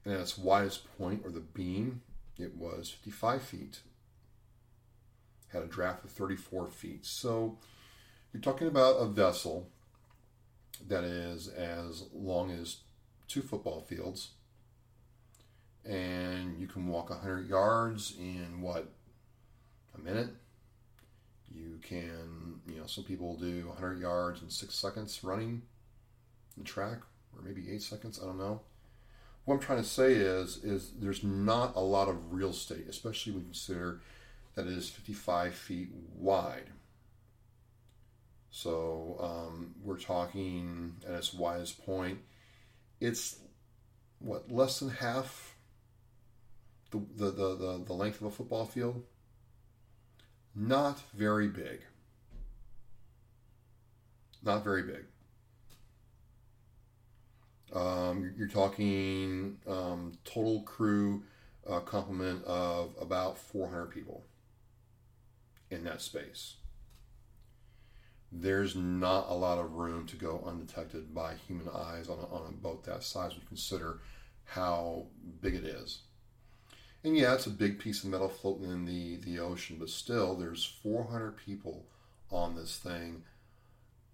and 0.06 0.14
at 0.14 0.20
its 0.20 0.38
widest 0.38 0.88
point, 0.98 1.22
or 1.26 1.32
the 1.32 1.40
beam, 1.40 2.02
it 2.38 2.56
was 2.56 2.90
55 2.90 3.42
feet. 3.42 3.80
Had 5.48 5.64
a 5.64 5.68
draft 5.68 6.06
of 6.06 6.12
34 6.12 6.68
feet. 6.68 7.06
So 7.06 7.58
you're 8.32 8.42
talking 8.42 8.68
about 8.68 8.98
a 8.98 9.08
vessel 9.08 9.70
that 10.88 11.04
is 11.04 11.48
as 11.48 12.04
long 12.14 12.52
as 12.52 12.78
two 13.28 13.42
football 13.42 13.82
fields, 13.82 14.32
and 15.84 16.60
you 16.60 16.68
can 16.68 16.88
walk 16.88 17.10
100 17.10 17.50
yards 17.50 18.16
in 18.20 18.62
what 18.62 18.92
a 19.98 20.02
minute. 20.02 20.30
You 21.50 21.80
can, 21.82 22.60
you 22.68 22.80
know, 22.80 22.86
some 22.86 23.06
people 23.06 23.38
do 23.38 23.68
100 23.68 24.00
yards 24.00 24.42
in 24.42 24.50
six 24.50 24.76
seconds 24.76 25.24
running 25.24 25.62
the 26.58 26.64
track, 26.64 27.00
or 27.34 27.42
maybe 27.42 27.72
eight 27.72 27.82
seconds. 27.82 28.20
I 28.22 28.26
don't 28.26 28.38
know 28.38 28.62
what 29.46 29.56
I'm 29.56 29.60
trying 29.60 29.82
to 29.82 29.88
say 29.88 30.14
is, 30.14 30.58
is 30.64 30.92
there's 31.00 31.24
not 31.24 31.76
a 31.76 31.80
lot 31.80 32.10
of 32.10 32.34
real 32.34 32.50
estate, 32.50 32.86
especially 32.90 33.34
when 33.34 33.42
you 33.42 33.48
consider 33.48 34.02
that 34.56 34.66
it 34.66 34.74
is 34.74 34.90
55 34.90 35.54
feet 35.54 35.90
wide. 36.16 36.72
So 38.50 39.18
um, 39.20 39.76
we're 39.84 40.00
talking 40.00 40.96
at 41.08 41.14
its 41.14 41.34
widest 41.34 41.86
point. 41.86 42.20
It's 43.00 43.38
what 44.20 44.52
less 44.52 44.80
than 44.80 44.90
half 44.90 45.56
the, 46.92 47.06
the, 47.16 47.32
the, 47.32 47.56
the, 47.56 47.84
the 47.86 47.94
length 47.94 48.22
of 48.22 48.28
a 48.28 48.32
football 48.32 48.66
field. 48.66 49.04
Not 50.56 51.02
very 51.14 51.50
big. 51.50 51.82
Not 54.42 54.64
very 54.64 54.84
big. 54.84 55.06
Um, 57.76 58.34
you're, 58.38 58.48
talking 58.48 59.58
um, 59.68 60.14
total 60.24 60.62
crew 60.62 61.24
uh, 61.70 61.82
complement 61.82 62.42
of 62.46 62.96
about 63.00 63.38
400 63.38 63.88
people 63.88 64.24
in 65.70 65.84
that 65.84 66.02
space. 66.02 66.56
There's 68.32 68.78
not 68.78 69.28
a 69.28 69.34
lot 69.34 69.58
of 69.58 69.74
room 69.74 70.08
to 70.08 70.16
go 70.16 70.42
undetected 70.46 71.14
by 71.14 71.34
human 71.48 71.68
eyes 71.68 72.08
on 72.08 72.18
a, 72.18 72.26
on 72.34 72.48
a 72.48 72.52
boat 72.54 72.86
that 72.86 73.04
size 73.04 73.32
when 73.32 73.42
you 73.42 73.48
consider 73.48 74.00
how 74.46 75.08
big 75.42 75.56
it 75.56 75.66
is. 75.66 76.00
And 77.04 77.18
yeah, 77.18 77.34
it's 77.34 77.46
a 77.46 77.52
big 77.52 77.78
piece 77.78 78.04
of 78.04 78.10
metal 78.10 78.30
floating 78.30 78.72
in 78.72 78.86
the, 78.86 79.18
the 79.18 79.40
ocean, 79.40 79.76
but 79.80 79.90
still, 79.90 80.36
there's 80.36 80.66
400 80.82 81.38
people 81.38 81.86
on 82.32 82.56
this 82.56 82.78
thing 82.78 83.24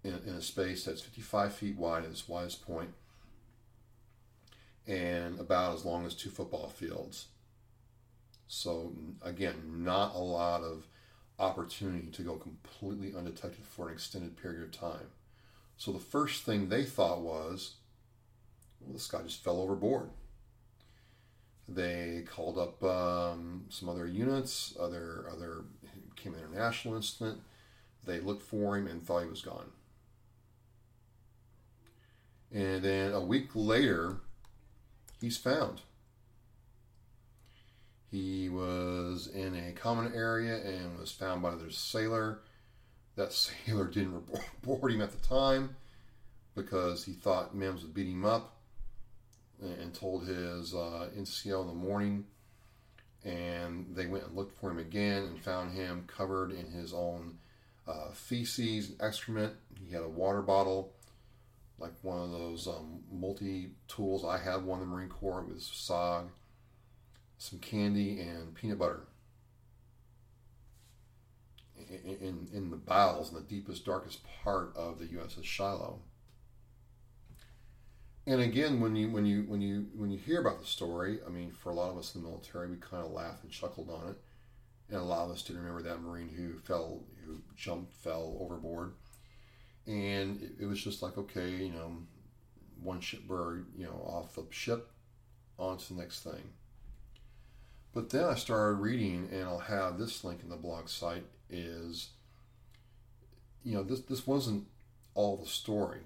in, 0.02 0.14
in 0.26 0.34
a 0.34 0.42
space 0.42 0.84
that's 0.84 1.00
55 1.00 1.54
feet 1.54 1.76
wide 1.76 2.04
at 2.04 2.10
its 2.10 2.28
widest 2.28 2.66
point 2.66 2.90
and 4.86 5.38
about 5.38 5.74
as 5.74 5.84
long 5.84 6.06
as 6.06 6.14
two 6.14 6.30
football 6.30 6.68
fields. 6.68 7.26
So, 8.48 8.92
again, 9.22 9.84
not 9.84 10.14
a 10.14 10.18
lot 10.18 10.62
of 10.62 10.86
opportunity 11.38 12.08
to 12.08 12.22
go 12.22 12.36
completely 12.36 13.14
undetected 13.16 13.64
for 13.64 13.88
an 13.88 13.94
extended 13.94 14.36
period 14.36 14.62
of 14.62 14.72
time. 14.72 15.08
So, 15.76 15.92
the 15.92 15.98
first 15.98 16.44
thing 16.44 16.68
they 16.68 16.84
thought 16.84 17.20
was, 17.20 17.76
well, 18.80 18.92
this 18.92 19.06
guy 19.06 19.22
just 19.22 19.42
fell 19.42 19.60
overboard. 19.60 20.10
They 21.68 22.24
called 22.26 22.58
up 22.58 22.82
um, 22.84 23.64
some 23.70 23.88
other 23.88 24.06
units, 24.06 24.74
other 24.78 25.26
other 25.32 25.64
came 26.16 26.34
international 26.34 26.96
incident. 26.96 27.40
They 28.04 28.20
looked 28.20 28.42
for 28.42 28.76
him 28.76 28.86
and 28.86 29.02
thought 29.02 29.22
he 29.22 29.30
was 29.30 29.42
gone. 29.42 29.70
And 32.52 32.82
then 32.82 33.12
a 33.12 33.20
week 33.20 33.50
later, 33.54 34.18
he's 35.22 35.38
found. 35.38 35.80
He 38.10 38.50
was 38.50 39.28
in 39.28 39.54
a 39.54 39.72
common 39.72 40.12
area 40.14 40.56
and 40.56 40.98
was 40.98 41.10
found 41.10 41.40
by 41.40 41.48
another 41.50 41.70
sailor. 41.70 42.40
That 43.16 43.32
sailor 43.66 43.86
didn't 43.86 44.22
report 44.62 44.92
him 44.92 45.00
at 45.00 45.12
the 45.12 45.26
time. 45.26 45.76
because 46.54 47.04
he 47.04 47.12
thought 47.12 47.54
Mims 47.54 47.82
would 47.82 47.94
beat 47.94 48.08
him 48.08 48.26
up 48.26 48.56
and 49.62 49.94
told 49.94 50.26
his 50.26 50.74
uh, 50.74 51.08
NCO 51.16 51.62
in 51.62 51.68
the 51.68 51.72
morning. 51.72 52.26
And 53.24 53.86
they 53.94 54.06
went 54.06 54.24
and 54.24 54.36
looked 54.36 54.58
for 54.60 54.70
him 54.70 54.78
again 54.78 55.22
and 55.22 55.40
found 55.40 55.72
him 55.72 56.04
covered 56.08 56.50
in 56.50 56.66
his 56.66 56.92
own 56.92 57.38
uh, 57.86 58.10
feces 58.12 58.90
and 58.90 59.00
excrement. 59.00 59.54
He 59.82 59.94
had 59.94 60.02
a 60.02 60.08
water 60.08 60.42
bottle, 60.42 60.92
like 61.82 61.92
one 62.02 62.18
of 62.18 62.30
those 62.30 62.66
um, 62.66 63.00
multi 63.10 63.72
tools. 63.88 64.24
I 64.24 64.38
had 64.38 64.64
one 64.64 64.80
in 64.80 64.88
the 64.88 64.94
Marine 64.94 65.08
Corps. 65.08 65.44
Was 65.46 65.64
SOG, 65.64 66.28
some 67.38 67.58
candy, 67.58 68.20
and 68.20 68.54
peanut 68.54 68.78
butter. 68.78 69.08
In, 71.90 72.48
in, 72.52 72.70
the 72.70 72.76
bowels, 72.76 73.30
in 73.30 73.34
the 73.34 73.42
deepest, 73.42 73.84
darkest 73.84 74.20
part 74.44 74.74
of 74.76 74.98
the 74.98 75.06
USS 75.06 75.44
Shiloh 75.44 75.98
and 78.26 78.40
again, 78.40 78.80
when 78.80 78.94
you 78.94 79.10
when 79.10 79.26
you 79.26 79.42
when 79.48 79.60
you 79.60 79.86
when 79.96 80.10
you 80.10 80.18
hear 80.18 80.40
about 80.40 80.60
the 80.60 80.66
story, 80.66 81.18
I 81.26 81.30
mean, 81.30 81.50
for 81.50 81.70
a 81.70 81.74
lot 81.74 81.90
of 81.90 81.98
us 81.98 82.14
in 82.14 82.22
the 82.22 82.28
military, 82.28 82.68
we 82.68 82.76
kind 82.76 83.04
of 83.04 83.10
laughed 83.10 83.42
and 83.42 83.50
chuckled 83.50 83.90
on 83.90 84.10
it, 84.10 84.16
and 84.88 85.00
a 85.00 85.04
lot 85.04 85.24
of 85.24 85.32
us 85.32 85.42
didn't 85.42 85.62
remember 85.62 85.82
that 85.88 86.00
Marine 86.00 86.28
who 86.28 86.56
fell, 86.58 87.02
who 87.26 87.40
jumped, 87.56 87.92
fell 87.94 88.36
overboard, 88.40 88.92
and 89.86 90.42
it, 90.42 90.52
it 90.60 90.66
was 90.66 90.82
just 90.82 91.02
like, 91.02 91.18
okay, 91.18 91.50
you 91.50 91.72
know, 91.72 91.96
one 92.82 93.00
shipbird, 93.00 93.64
you 93.76 93.84
know, 93.84 94.02
off 94.06 94.34
the 94.34 94.44
ship, 94.50 94.90
on 95.58 95.78
to 95.78 95.94
the 95.94 96.00
next 96.00 96.20
thing. 96.20 96.50
But 97.92 98.10
then 98.10 98.24
I 98.24 98.34
started 98.34 98.76
reading, 98.76 99.28
and 99.32 99.42
I'll 99.44 99.58
have 99.58 99.98
this 99.98 100.24
link 100.24 100.40
in 100.42 100.48
the 100.48 100.56
blog 100.56 100.88
site. 100.88 101.24
Is 101.50 102.08
you 103.62 103.74
know, 103.74 103.82
this 103.82 104.00
this 104.00 104.26
wasn't 104.26 104.66
all 105.14 105.36
the 105.36 105.46
story 105.46 106.00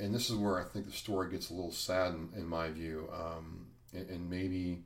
and 0.00 0.14
this 0.14 0.30
is 0.30 0.36
where 0.36 0.58
I 0.58 0.64
think 0.64 0.86
the 0.86 0.92
story 0.92 1.30
gets 1.30 1.50
a 1.50 1.54
little 1.54 1.72
sad 1.72 2.14
in, 2.14 2.30
in 2.34 2.46
my 2.46 2.70
view. 2.70 3.08
Um, 3.12 3.66
and, 3.92 4.08
and, 4.08 4.30
maybe 4.30 4.82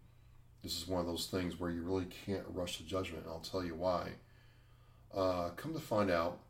this 0.62 0.76
is 0.76 0.88
one 0.88 1.00
of 1.00 1.06
those 1.06 1.26
things 1.26 1.60
where 1.60 1.70
you 1.70 1.82
really 1.82 2.06
can't 2.26 2.42
rush 2.48 2.78
to 2.78 2.84
judgment. 2.84 3.24
And 3.24 3.32
I'll 3.32 3.38
tell 3.38 3.64
you 3.64 3.76
why. 3.76 4.10
Uh, 5.14 5.50
come 5.50 5.72
to 5.72 5.78
find 5.78 6.10
out, 6.10 6.40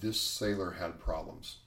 this 0.00 0.20
sailor 0.20 0.72
had 0.72 1.00
problems. 1.00 1.58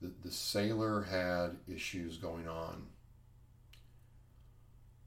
The, 0.00 0.12
the 0.22 0.30
sailor 0.30 1.02
had 1.02 1.56
issues 1.72 2.16
going 2.16 2.48
on. 2.48 2.86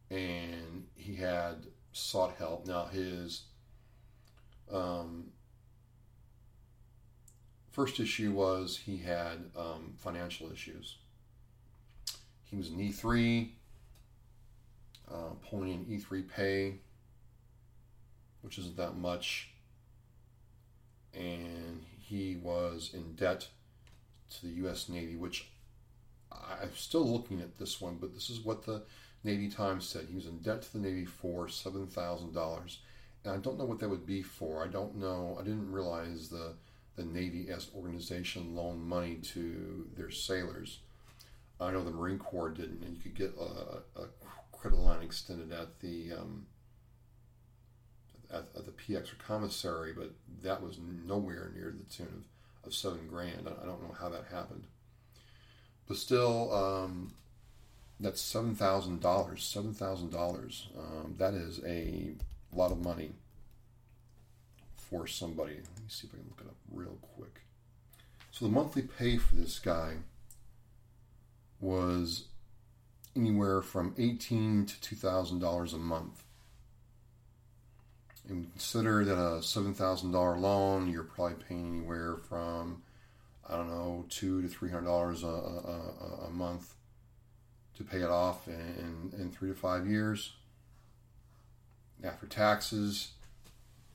And 0.10 0.86
he 0.96 1.16
had 1.16 1.66
sought 1.92 2.36
help. 2.38 2.66
Now, 2.66 2.86
his 2.86 3.44
um, 4.72 5.32
First 7.78 8.00
issue 8.00 8.32
was 8.32 8.76
he 8.76 8.98
had 8.98 9.52
um, 9.56 9.94
financial 9.98 10.52
issues. 10.52 10.98
He 12.46 12.56
was 12.56 12.70
an 12.70 12.80
E3, 12.80 13.52
uh, 15.08 15.14
pulling 15.48 15.70
in 15.70 15.86
E3 15.86 16.28
pay, 16.28 16.80
which 18.42 18.58
isn't 18.58 18.78
that 18.78 18.98
much, 18.98 19.52
and 21.18 21.84
he 22.00 22.38
was 22.42 22.92
in 22.94 23.14
debt 23.16 23.48
to 24.30 24.46
the 24.46 24.54
U.S. 24.62 24.90
Navy, 24.90 25.16
which 25.16 25.50
I'm 26.32 26.76
still 26.76 27.06
looking 27.06 27.42
at 27.42 27.58
this 27.58 27.82
one, 27.82 27.98
but 28.00 28.14
this 28.14 28.30
is 28.30 28.42
what 28.42 28.66
the 28.66 28.84
Navy 29.24 29.50
Times 29.50 29.88
said. 29.88 30.06
He 30.10 30.16
was 30.16 30.28
in 30.28 30.40
debt 30.40 30.62
to 30.64 30.74
the 30.74 30.80
Navy 30.80 31.06
for 31.06 31.48
seven 31.48 31.88
thousand 31.88 32.34
dollars, 32.34 32.80
and 33.24 33.34
I 33.34 33.38
don't 33.38 33.58
know 33.58 33.66
what 33.66 33.80
that 33.80 33.90
would 33.90 34.06
be 34.06 34.22
for. 34.22 34.64
I 34.64 34.68
don't 34.68 34.98
know. 34.98 35.38
I 35.40 35.44
didn't 35.44 35.72
realize 35.72 36.30
the 36.30 36.54
the 36.96 37.06
Navy 37.06 37.48
as 37.50 37.70
organization 37.76 38.56
loaned 38.56 38.84
money 38.84 39.16
to 39.16 39.88
their 39.96 40.12
sailors. 40.12 40.80
I 41.60 41.72
know 41.72 41.84
the 41.84 41.92
Marine 41.92 42.20
Corps 42.20 42.50
didn't, 42.50 42.84
and 42.84 42.96
you 42.96 43.02
could 43.02 43.16
get 43.16 43.34
a, 43.40 44.02
a 44.02 44.08
credit 44.52 44.80
line 44.80 45.02
extended 45.02 45.52
at 45.52 45.80
the 45.80 46.14
um, 46.14 46.46
at, 48.32 48.46
at, 48.56 48.66
the 48.66 48.72
PX 48.72 49.14
or 49.14 49.16
commissary, 49.16 49.94
but 49.94 50.12
that 50.44 50.62
was 50.62 50.78
nowhere 51.06 51.52
near 51.56 51.74
the 51.78 51.94
tune 51.94 52.24
of, 52.64 52.68
of 52.68 52.74
seven 52.74 53.08
grand. 53.08 53.48
I, 53.48 53.66
don't 53.66 53.82
know 53.82 53.96
how 54.00 54.10
that 54.10 54.26
happened, 54.32 54.66
but 55.88 55.98
still, 55.98 56.54
um, 56.54 57.14
that's 58.00 58.22
seven 58.22 58.56
thousand 58.56 59.02
dollars. 59.02 59.44
Seven 59.44 59.74
thousand 59.74 60.08
um, 60.08 60.12
dollars. 60.12 60.68
That 61.18 61.34
is 61.34 61.62
a 61.66 62.14
lot 62.54 62.72
of 62.72 62.84
money 62.84 63.12
for 64.76 65.08
somebody. 65.08 65.54
Let 65.54 65.64
me 65.64 65.86
see 65.88 66.08
if 66.08 66.14
I 66.14 66.18
can 66.18 66.28
look 66.30 66.42
it 66.42 66.48
up 66.48 66.56
real 66.72 66.98
quick. 67.16 67.42
So 68.32 68.46
the 68.46 68.52
monthly 68.52 68.84
pay 68.84 69.18
for 69.18 69.36
this 69.36 69.58
guy 69.60 69.96
was 71.60 72.26
anywhere 73.16 73.62
from 73.62 73.96
eighteen 73.98 74.66
to 74.66 74.80
two 74.82 74.96
thousand 74.96 75.40
dollars 75.40 75.74
a 75.74 75.78
month. 75.78 76.24
And 78.30 78.52
consider 78.52 79.06
that 79.06 79.18
a 79.18 79.42
seven 79.42 79.74
thousand 79.74 80.12
dollar 80.12 80.38
loan, 80.38 80.90
you're 80.92 81.04
probably 81.04 81.36
paying 81.48 81.78
anywhere 81.78 82.18
from 82.18 82.82
I 83.50 83.56
don't 83.56 83.70
know 83.70 84.06
two 84.10 84.42
to 84.42 84.48
three 84.48 84.70
hundred 84.70 84.86
dollars 84.86 85.24
a, 85.24 85.28
a, 85.28 86.30
month 86.30 86.74
to 87.78 87.84
pay 87.84 88.02
it 88.02 88.10
off 88.10 88.48
in, 88.48 88.54
in, 89.14 89.22
in 89.22 89.32
three 89.32 89.50
to 89.50 89.56
five 89.56 89.88
years. 89.88 90.34
After 92.04 92.28
taxes, 92.28 93.12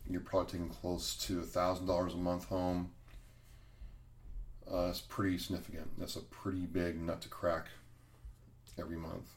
you're 0.09 0.21
probably 0.21 0.53
taking 0.53 0.68
close 0.71 1.14
to 1.27 1.40
a 1.40 1.45
thousand 1.45 1.87
dollars 1.87 2.14
a 2.14 2.16
month 2.16 2.47
home. 2.47 2.90
Uh, 4.71 4.87
that's 4.87 5.01
pretty 5.01 5.37
significant. 5.37 5.90
That's 5.99 6.16
a 6.16 6.21
pretty 6.21 6.61
big 6.61 7.01
nut 7.01 7.21
to 7.23 7.29
crack 7.29 7.66
every 8.79 8.97
month. 8.97 9.29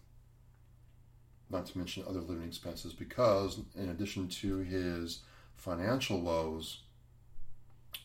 Not 1.49 1.67
to 1.67 1.77
mention 1.77 2.03
other 2.07 2.21
living 2.21 2.47
expenses, 2.47 2.93
because 2.93 3.59
in 3.75 3.89
addition 3.89 4.27
to 4.27 4.57
his 4.57 5.19
financial 5.55 6.21
woes, 6.21 6.81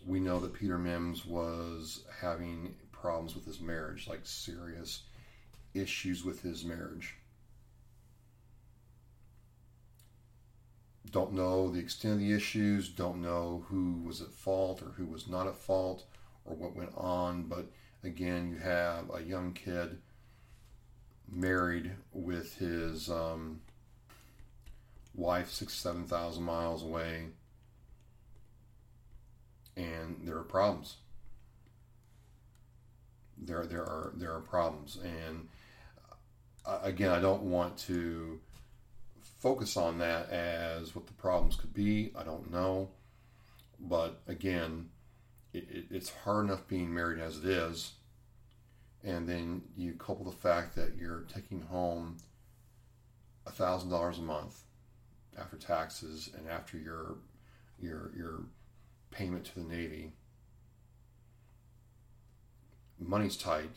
we 0.07 0.21
know 0.21 0.41
that 0.41 0.55
Peter 0.55 0.79
Mims 0.79 1.25
was 1.25 2.05
having 2.21 2.75
problems 2.93 3.35
with 3.35 3.47
his 3.47 3.61
marriage, 3.61 4.07
like 4.07 4.21
serious 4.25 5.03
issues 5.75 6.25
with 6.25 6.43
his 6.43 6.65
marriage. 6.65 7.17
don't 11.11 11.33
know 11.33 11.71
the 11.71 11.79
extent 11.79 12.15
of 12.15 12.21
the 12.21 12.33
issues, 12.33 12.89
don't 12.89 13.21
know 13.21 13.65
who 13.69 14.01
was 14.05 14.21
at 14.21 14.31
fault 14.31 14.83
or 14.83 14.91
who 14.91 15.07
was 15.07 15.29
not 15.29 15.47
at 15.47 15.57
fault 15.57 16.05
or 16.45 16.55
what 16.55 16.77
went 16.77 16.93
on. 16.97 17.45
But 17.45 17.67
again, 18.05 18.49
you 18.49 18.59
have 18.59 19.11
a 19.13 19.23
young 19.23 19.53
kid 19.53 19.99
married 21.31 21.93
with 22.13 22.57
his 22.57 23.11
um, 23.11 23.61
wife 25.15 25.51
six, 25.51 25.75
seven 25.75 26.05
thousand 26.05 26.43
miles 26.43 26.83
away, 26.83 27.27
and 29.77 30.21
there 30.25 30.37
are 30.37 30.43
problems. 30.43 30.97
There, 33.39 33.65
there 33.65 33.83
are 33.83 34.13
there 34.17 34.35
are 34.35 34.41
problems, 34.41 34.99
and 35.03 35.49
uh, 36.67 36.81
again, 36.83 37.11
I 37.11 37.21
don't 37.21 37.43
want 37.43 37.79
to 37.79 38.41
focus 39.39 39.77
on 39.77 39.99
that 39.99 40.29
as 40.31 40.95
what 40.95 41.07
the 41.07 41.15
problems 41.15 41.57
could 41.57 41.73
be. 41.73 42.13
I 42.17 42.23
don't 42.23 42.51
know. 42.51 42.91
But 43.81 44.21
again, 44.29 44.91
it, 45.55 45.67
it, 45.71 45.85
it's 45.91 46.11
hard 46.11 46.45
enough 46.47 46.69
being 46.69 46.93
married 46.93 47.19
as 47.19 47.39
it 47.39 47.47
is. 47.47 47.93
And 49.03 49.29
then 49.29 49.63
you 49.77 49.95
couple 49.95 50.25
the 50.25 50.37
fact 50.37 50.77
that 50.77 50.97
you're 50.97 51.25
taking 51.33 51.63
home 51.63 52.19
$1,000 53.47 54.19
a 54.19 54.23
month 54.23 54.61
after 55.39 55.57
taxes 55.57 56.31
and 56.37 56.49
after 56.49 56.77
your, 56.77 57.17
your, 57.81 58.11
your 58.17 58.43
payment 59.11 59.45
to 59.47 59.55
the 59.61 59.65
Navy. 59.67 60.13
Money's 62.99 63.37
tight. 63.37 63.71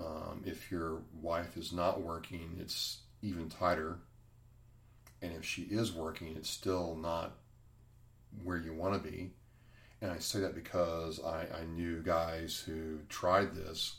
Um, 0.00 0.42
if 0.46 0.70
your 0.70 1.02
wife 1.20 1.58
is 1.58 1.72
not 1.72 2.00
working, 2.00 2.56
it's 2.58 3.00
even 3.20 3.50
tighter 3.50 3.98
and 5.22 5.32
if 5.32 5.44
she 5.44 5.62
is 5.62 5.92
working, 5.92 6.34
it's 6.36 6.50
still 6.50 6.96
not 6.96 7.32
where 8.42 8.56
you 8.56 8.74
want 8.74 8.94
to 8.94 9.10
be. 9.10 9.30
And 10.02 10.10
I 10.10 10.18
say 10.18 10.40
that 10.40 10.56
because 10.56 11.20
I, 11.24 11.46
I 11.60 11.64
knew 11.64 12.02
guys 12.02 12.58
who 12.66 12.98
tried 13.08 13.54
this 13.54 13.94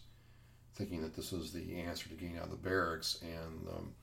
thinking 0.75 1.01
that 1.01 1.15
this 1.15 1.31
was 1.31 1.53
the 1.53 1.79
answer 1.79 2.09
to 2.09 2.15
getting 2.15 2.37
out 2.37 2.45
of 2.45 2.51
the 2.51 2.57
barracks, 2.57 3.19
and 3.21 3.67
um, 3.69 3.93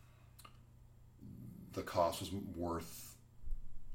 the 1.75 1.83
cost 1.83 2.21
was 2.21 2.31
worth 2.57 3.17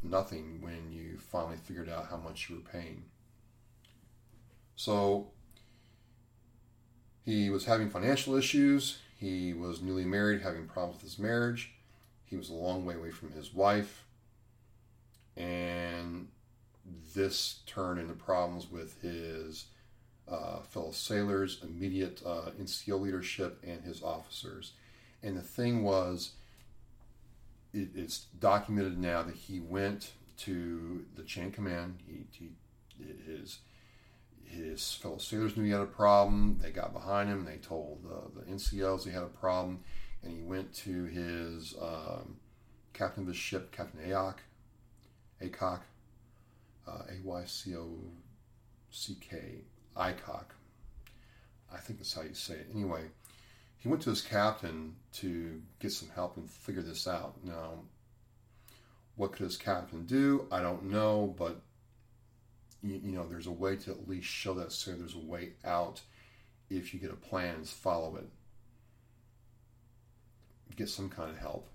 nothing 0.03 0.61
when 0.61 0.91
you 0.91 1.17
finally 1.17 1.57
figured 1.57 1.89
out 1.89 2.07
how 2.09 2.17
much 2.17 2.47
you 2.47 2.57
were 2.57 2.61
paying. 2.61 3.03
So 4.75 5.31
he 7.23 7.49
was 7.49 7.65
having 7.65 7.89
financial 7.89 8.35
issues. 8.35 8.99
He 9.17 9.53
was 9.53 9.81
newly 9.81 10.05
married, 10.05 10.41
having 10.41 10.67
problems 10.67 11.01
with 11.01 11.11
his 11.11 11.17
marriage. 11.17 11.71
He 12.25 12.35
was 12.35 12.49
a 12.49 12.53
long 12.53 12.85
way 12.85 12.95
away 12.95 13.09
from 13.09 13.31
his 13.31 13.51
wife. 13.53 14.03
And 15.37 16.27
this 17.13 17.59
turned 17.65 17.99
into 17.99 18.13
problems 18.13 18.69
with 18.69 19.01
his 19.01 19.65
uh, 20.27 20.61
fellow 20.61 20.91
sailors, 20.91 21.59
immediate 21.63 22.21
uh, 22.25 22.51
NCO 22.59 22.99
leadership, 22.99 23.63
and 23.65 23.83
his 23.83 24.01
officers. 24.01 24.73
And 25.23 25.37
the 25.37 25.41
thing 25.41 25.83
was, 25.83 26.31
it, 27.73 27.89
it's 27.95 28.25
documented 28.39 28.99
now 28.99 29.23
that 29.23 29.35
he 29.35 29.59
went 29.59 30.11
to 30.37 31.05
the 31.15 31.23
chain 31.23 31.51
command. 31.51 31.99
He, 32.07 32.25
he 32.31 32.49
his 33.25 33.59
his 34.45 34.93
fellow 34.93 35.17
sailors 35.17 35.57
knew 35.57 35.63
he 35.63 35.71
had 35.71 35.81
a 35.81 35.85
problem. 35.85 36.59
They 36.61 36.71
got 36.71 36.93
behind 36.93 37.29
him. 37.29 37.45
They 37.45 37.57
told 37.57 38.03
the, 38.03 38.39
the 38.39 38.51
NCOs 38.51 39.03
he 39.03 39.11
had 39.11 39.23
a 39.23 39.27
problem, 39.27 39.79
and 40.23 40.31
he 40.31 40.41
went 40.41 40.73
to 40.75 41.05
his 41.05 41.75
um, 41.81 42.37
captain 42.93 43.23
of 43.23 43.27
the 43.27 43.33
ship, 43.33 43.71
Captain 43.71 43.99
Aycock, 43.99 44.37
Aycock, 45.41 45.81
uh, 46.87 47.03
A 47.09 47.21
Y 47.23 47.43
C 47.45 47.75
O 47.75 47.89
C 48.91 49.17
K, 49.19 49.61
Aycock. 49.95 50.45
I 51.73 51.77
think 51.77 51.99
that's 51.99 52.13
how 52.13 52.21
you 52.21 52.33
say 52.33 52.55
it. 52.55 52.67
Anyway, 52.73 53.03
he 53.77 53.89
went 53.89 54.01
to 54.03 54.09
his 54.09 54.21
captain 54.21 54.95
to 55.13 55.61
get 55.79 55.91
some 55.91 56.09
help 56.09 56.37
and 56.37 56.49
figure 56.49 56.81
this 56.81 57.07
out. 57.07 57.35
Now, 57.43 57.79
what 59.15 59.31
could 59.31 59.43
his 59.43 59.57
captain 59.57 60.05
do? 60.05 60.47
I 60.51 60.61
don't 60.61 60.85
know, 60.85 61.35
but 61.37 61.61
you, 62.81 63.01
you 63.03 63.11
know, 63.11 63.27
there's 63.27 63.47
a 63.47 63.51
way 63.51 63.75
to 63.77 63.91
at 63.91 64.07
least 64.07 64.27
show 64.27 64.53
that 64.55 64.71
so 64.71 64.91
there's 64.91 65.15
a 65.15 65.19
way 65.19 65.53
out 65.63 66.01
if 66.69 66.93
you 66.93 66.99
get 66.99 67.11
a 67.11 67.15
plan 67.15 67.63
follow 67.63 68.15
it. 68.17 68.27
Get 70.75 70.89
some 70.89 71.09
kind 71.09 71.29
of 71.29 71.37
help. 71.37 71.69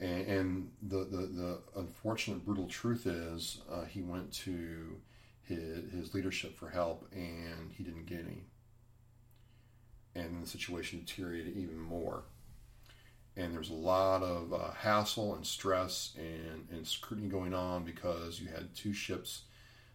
And, 0.00 0.26
and 0.26 0.70
the, 0.82 1.04
the, 1.04 1.26
the 1.26 1.58
unfortunate, 1.76 2.44
brutal 2.44 2.66
truth 2.66 3.06
is, 3.06 3.60
uh, 3.70 3.84
he 3.84 4.02
went 4.02 4.32
to 4.32 4.96
his, 5.42 5.92
his 5.92 6.14
leadership 6.14 6.56
for 6.56 6.68
help 6.68 7.06
and 7.12 7.70
he 7.72 7.84
didn't 7.84 8.06
get 8.06 8.20
any. 8.20 8.44
And 10.14 10.42
the 10.42 10.48
situation 10.48 11.00
deteriorated 11.00 11.56
even 11.56 11.78
more. 11.78 12.22
And 13.36 13.52
there's 13.52 13.70
a 13.70 13.74
lot 13.74 14.22
of 14.22 14.52
uh, 14.52 14.70
hassle 14.72 15.34
and 15.34 15.44
stress 15.44 16.12
and, 16.16 16.68
and 16.70 16.86
scrutiny 16.86 17.28
going 17.28 17.52
on 17.52 17.84
because 17.84 18.40
you 18.40 18.48
had 18.48 18.74
two 18.76 18.92
ships 18.92 19.42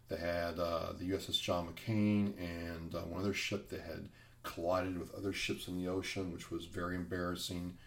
that 0.09 0.19
had 0.19 0.59
uh, 0.59 0.93
the 0.97 1.09
USS 1.11 1.41
John 1.41 1.67
McCain 1.67 2.33
and 2.37 2.93
uh, 2.93 2.99
one 2.99 3.21
other 3.21 3.33
ship 3.33 3.69
that 3.69 3.81
had 3.81 4.09
collided 4.43 4.97
with 4.97 5.13
other 5.13 5.31
ships 5.31 5.67
in 5.67 5.77
the 5.77 5.87
ocean, 5.87 6.33
which 6.33 6.51
was 6.51 6.65
very 6.65 6.95
embarrassing. 6.95 7.77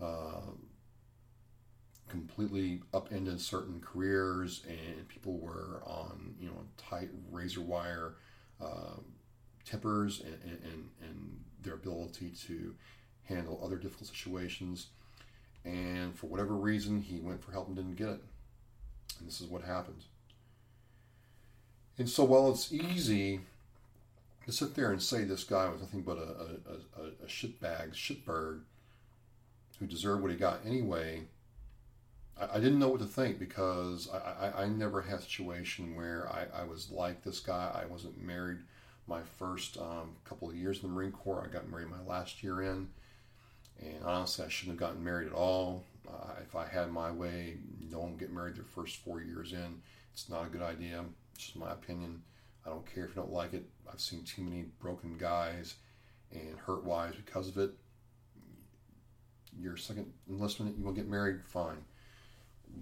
Uh, 0.00 0.40
completely 2.08 2.80
upended 2.92 3.40
certain 3.40 3.80
careers, 3.80 4.64
and 4.68 5.06
people 5.08 5.38
were 5.38 5.82
on 5.84 6.34
you 6.40 6.48
know 6.48 6.64
tight 6.76 7.10
razor 7.30 7.60
wire 7.60 8.14
uh, 8.60 8.96
tempers 9.64 10.20
and, 10.20 10.58
and, 10.64 10.88
and 11.02 11.40
their 11.62 11.74
ability 11.74 12.30
to 12.46 12.74
handle 13.24 13.60
other 13.62 13.76
difficult 13.76 14.08
situations. 14.08 14.88
And 15.64 16.16
for 16.16 16.26
whatever 16.26 16.54
reason, 16.54 17.02
he 17.02 17.20
went 17.20 17.42
for 17.42 17.52
help 17.52 17.66
and 17.66 17.76
didn't 17.76 17.96
get 17.96 18.08
it. 18.08 18.20
And 19.18 19.28
this 19.28 19.40
is 19.40 19.48
what 19.48 19.62
happened. 19.62 20.04
And 21.98 22.08
so 22.08 22.24
while 22.24 22.50
it's 22.50 22.72
easy 22.72 23.40
to 24.46 24.52
sit 24.52 24.74
there 24.74 24.92
and 24.92 25.02
say 25.02 25.24
this 25.24 25.44
guy 25.44 25.68
was 25.68 25.80
nothing 25.80 26.02
but 26.02 26.16
a, 26.16 26.22
a, 26.22 27.02
a, 27.02 27.06
a 27.24 27.26
shitbag, 27.26 27.92
shitbird, 27.92 28.60
who 29.78 29.86
deserved 29.86 30.22
what 30.22 30.30
he 30.30 30.36
got 30.36 30.60
anyway, 30.64 31.22
I, 32.40 32.60
didn't 32.60 32.78
know 32.78 32.88
what 32.88 33.00
to 33.00 33.06
think 33.06 33.38
because 33.38 34.08
I, 34.12 34.46
I, 34.46 34.62
I 34.62 34.68
never 34.68 35.02
had 35.02 35.18
a 35.18 35.22
situation 35.22 35.96
where 35.96 36.28
I, 36.28 36.62
I 36.62 36.64
was 36.64 36.90
like 36.90 37.22
this 37.22 37.40
guy. 37.40 37.70
I 37.74 37.86
wasn't 37.86 38.22
married 38.22 38.58
my 39.06 39.20
first 39.38 39.78
um, 39.78 40.16
couple 40.24 40.48
of 40.48 40.54
years 40.54 40.82
in 40.82 40.88
the 40.88 40.94
Marine 40.94 41.12
Corps. 41.12 41.44
I 41.44 41.52
got 41.52 41.68
married 41.68 41.88
my 41.88 42.00
last 42.06 42.42
year 42.42 42.62
in. 42.62 42.88
And 43.80 44.04
honestly, 44.04 44.44
I 44.44 44.48
shouldn't 44.48 44.78
have 44.78 44.88
gotten 44.88 45.04
married 45.04 45.28
at 45.28 45.34
all. 45.34 45.84
Uh, 46.08 46.34
if 46.42 46.56
I 46.56 46.66
had 46.66 46.90
my 46.90 47.10
way, 47.10 47.56
no 47.90 48.00
one 48.00 48.10
would 48.12 48.20
get 48.20 48.32
married 48.32 48.56
their 48.56 48.64
first 48.64 48.96
four 48.96 49.20
years 49.20 49.52
in. 49.52 49.80
It's 50.12 50.28
not 50.28 50.46
a 50.46 50.48
good 50.48 50.62
idea. 50.62 51.04
It's 51.34 51.44
just 51.44 51.56
my 51.56 51.72
opinion. 51.72 52.22
I 52.66 52.70
don't 52.70 52.92
care 52.92 53.04
if 53.04 53.10
you 53.10 53.16
don't 53.16 53.32
like 53.32 53.54
it. 53.54 53.64
I've 53.90 54.00
seen 54.00 54.24
too 54.24 54.42
many 54.42 54.66
broken 54.80 55.16
guys 55.16 55.74
and 56.32 56.56
hurt 56.58 56.84
wives 56.84 57.16
because 57.16 57.48
of 57.48 57.58
it. 57.58 57.70
Your 59.58 59.76
second 59.76 60.12
enlistment, 60.28 60.76
you 60.78 60.84
will 60.84 60.92
get 60.92 61.08
married, 61.08 61.40
fine. 61.46 61.78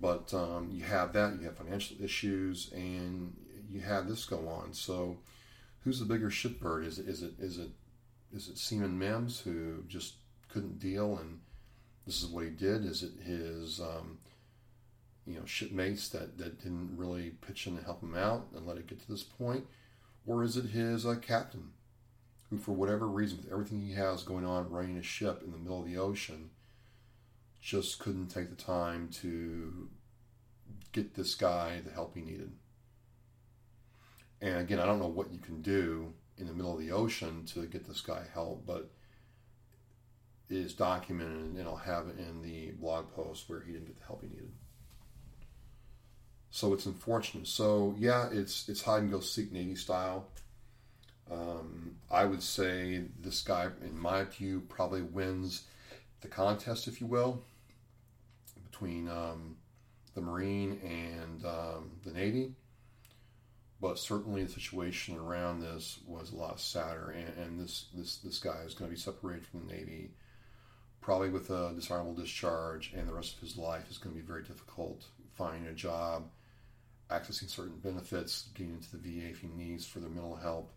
But 0.01 0.33
um, 0.35 0.71
you 0.73 0.85
have 0.85 1.13
that, 1.15 1.39
you 1.39 1.47
have 1.47 1.57
financial 1.57 1.97
issues, 2.03 2.71
and 2.73 3.35
you 3.71 3.81
have 3.81 4.09
this 4.09 4.25
go 4.25 4.49
on. 4.49 4.73
So, 4.73 5.19
who's 5.85 6.01
the 6.01 6.05
bigger 6.05 6.31
shitbird? 6.31 6.87
Is 6.87 6.99
it 6.99 7.09
is 7.09 7.23
it 7.23 7.33
is 7.39 7.59
it 7.59 7.71
is 8.35 8.49
it 8.49 8.59
Seaman 8.59 8.99
Mims 8.99 9.41
who 9.41 9.85
just 9.89 10.15
couldn't 10.49 10.79
deal 10.79 11.19
and 11.19 11.41
this 12.07 12.23
is 12.23 12.29
what 12.29 12.45
he 12.45 12.51
did? 12.51 12.85
Is 12.85 13.03
it 13.03 13.13
his 13.25 13.81
um, 13.81 14.19
you 15.27 15.35
know 15.35 15.45
shipmates 15.45 16.09
that 16.11 16.39
that 16.39 16.63
didn't 16.63 16.97
really 16.97 17.31
pitch 17.47 17.67
in 17.67 17.77
to 17.77 17.85
help 17.85 18.03
him 18.03 18.15
out 18.15 18.47
and 18.55 18.67
let 18.67 18.77
it 18.77 18.87
get 18.87 19.01
to 19.01 19.09
this 19.11 19.25
point, 19.25 19.67
or 20.25 20.45
is 20.45 20.57
it 20.57 20.67
his 20.67 21.05
uh, 21.05 21.17
captain 21.21 21.73
who, 22.49 22.59
for 22.59 22.73
whatever 22.73 23.09
reason, 23.09 23.39
with 23.39 23.53
everything 23.53 23.81
he 23.81 23.93
has 23.95 24.23
going 24.23 24.45
on, 24.45 24.71
running 24.71 24.97
a 24.97 25.03
ship 25.03 25.43
in 25.45 25.51
the 25.51 25.59
middle 25.59 25.81
of 25.81 25.87
the 25.87 25.99
ocean, 25.99 26.51
just 27.66 27.98
couldn't 27.98 28.29
take 28.29 28.48
the 28.48 28.55
time 28.55 29.09
to 29.09 29.88
get 30.92 31.14
this 31.14 31.35
guy 31.35 31.81
the 31.85 31.90
help 31.90 32.14
he 32.14 32.22
needed. 32.22 32.52
And 34.40 34.59
again, 34.59 34.79
I 34.79 34.87
don't 34.87 35.00
know 35.00 35.09
what 35.09 35.33
you 35.33 35.40
can 35.40 35.62
do 35.62 36.12
in 36.38 36.46
the 36.46 36.52
middle 36.52 36.72
of 36.72 36.79
the 36.79 36.92
ocean 36.92 37.44
to 37.46 37.66
get 37.66 37.85
this 37.85 38.00
guy 38.00 38.22
help, 38.33 38.64
but 38.64 38.88
it 40.48 40.59
is 40.59 40.74
documented, 40.74 41.57
and 41.57 41.66
I'll 41.66 41.74
have 41.74 42.07
it 42.07 42.18
in 42.18 42.40
the 42.40 42.70
blog 42.70 43.12
post 43.16 43.48
where 43.48 43.62
he 43.62 43.72
didn't 43.72 43.88
get 43.88 43.98
the 43.98 44.07
help 44.07 44.22
he 44.22 44.29
needed. 44.29 44.52
So 46.50 46.72
it's 46.72 46.87
unfortunate. 46.87 47.48
So 47.48 47.96
yeah, 47.98 48.29
it's 48.31 48.68
it's 48.68 48.83
hide 48.83 49.02
and 49.02 49.11
go 49.11 49.18
seek 49.18 49.50
Navy 49.50 49.74
style. 49.74 50.29
Um, 51.29 51.96
I 52.12 52.26
would 52.26 52.44
say 52.44 53.02
this 53.20 53.42
guy, 53.42 53.70
in 53.83 53.98
my 53.98 54.22
view, 54.22 54.62
probably 54.68 55.02
wins 55.02 55.64
the 56.20 56.29
contest, 56.29 56.87
if 56.87 57.00
you 57.00 57.09
will, 57.09 57.42
between 58.77 59.09
um, 59.09 59.57
the 60.15 60.21
Marine 60.21 60.79
and 60.85 61.45
um, 61.45 61.91
the 62.05 62.12
Navy. 62.12 62.53
But 63.81 63.99
certainly, 63.99 64.43
the 64.43 64.51
situation 64.51 65.17
around 65.17 65.61
this 65.61 65.99
was 66.07 66.33
a 66.33 66.37
lot 66.37 66.59
sadder, 66.61 67.11
and, 67.11 67.39
and 67.39 67.61
this 67.61 67.87
this 67.95 68.17
this 68.19 68.39
guy 68.39 68.62
is 68.65 68.75
going 68.75 68.91
to 68.91 68.95
be 68.95 69.01
separated 69.01 69.47
from 69.47 69.67
the 69.67 69.75
Navy, 69.75 70.12
probably 71.03 71.29
with 71.29 71.51
a 71.51 71.73
dishonorable 71.75 72.15
discharge, 72.15 72.93
and 72.97 73.07
the 73.07 73.12
rest 73.12 73.35
of 73.35 73.41
his 73.41 73.59
life 73.59 73.91
is 73.91 73.99
going 73.99 74.15
to 74.15 74.21
be 74.21 74.27
very 74.27 74.43
difficult 74.43 75.05
finding 75.35 75.67
a 75.67 75.75
job, 75.75 76.25
accessing 77.11 77.51
certain 77.51 77.77
benefits, 77.77 78.49
getting 78.55 78.73
into 78.73 78.97
the 78.97 78.99
VA 78.99 79.29
if 79.29 79.41
he 79.41 79.49
needs 79.49 79.87
for 79.87 80.01
their 80.01 80.09
mental 80.09 80.37
help. 80.37 80.73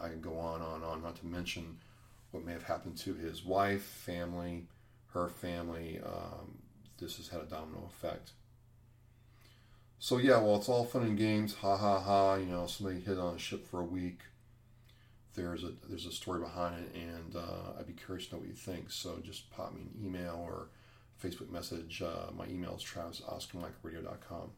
I 0.00 0.08
can 0.08 0.20
go 0.20 0.38
on, 0.38 0.62
on, 0.62 0.84
on, 0.84 1.02
not 1.02 1.16
to 1.16 1.26
mention 1.26 1.78
what 2.30 2.44
may 2.44 2.52
have 2.52 2.62
happened 2.62 2.98
to 2.98 3.14
his 3.14 3.44
wife, 3.44 3.82
family, 3.82 4.68
her 5.12 5.28
family. 5.28 5.98
Um, 6.04 6.58
this 6.98 7.16
has 7.16 7.28
had 7.28 7.40
a 7.40 7.44
domino 7.44 7.88
effect. 7.88 8.32
So 9.98 10.18
yeah, 10.18 10.38
well, 10.38 10.56
it's 10.56 10.68
all 10.68 10.84
fun 10.84 11.02
and 11.02 11.18
games. 11.18 11.54
Ha 11.56 11.76
ha 11.76 12.00
ha! 12.00 12.34
You 12.34 12.46
know, 12.46 12.66
somebody 12.66 13.00
hid 13.00 13.18
on 13.18 13.34
a 13.34 13.38
ship 13.38 13.66
for 13.66 13.80
a 13.80 13.84
week. 13.84 14.20
There's 15.34 15.64
a 15.64 15.72
there's 15.88 16.06
a 16.06 16.12
story 16.12 16.40
behind 16.40 16.84
it, 16.84 16.94
and 16.94 17.36
uh, 17.36 17.78
I'd 17.78 17.86
be 17.86 17.92
curious 17.92 18.26
to 18.26 18.34
know 18.34 18.40
what 18.40 18.48
you 18.48 18.54
think. 18.54 18.90
So 18.90 19.18
just 19.22 19.50
pop 19.50 19.74
me 19.74 19.82
an 19.82 20.04
email 20.04 20.42
or 20.46 20.68
Facebook 21.22 21.50
message. 21.50 22.02
Uh, 22.02 22.30
my 22.36 22.46
email 22.46 22.76
is 22.76 22.82
travis 22.82 23.20
at 23.20 23.32
oscarmikeradio.com. 23.32 24.50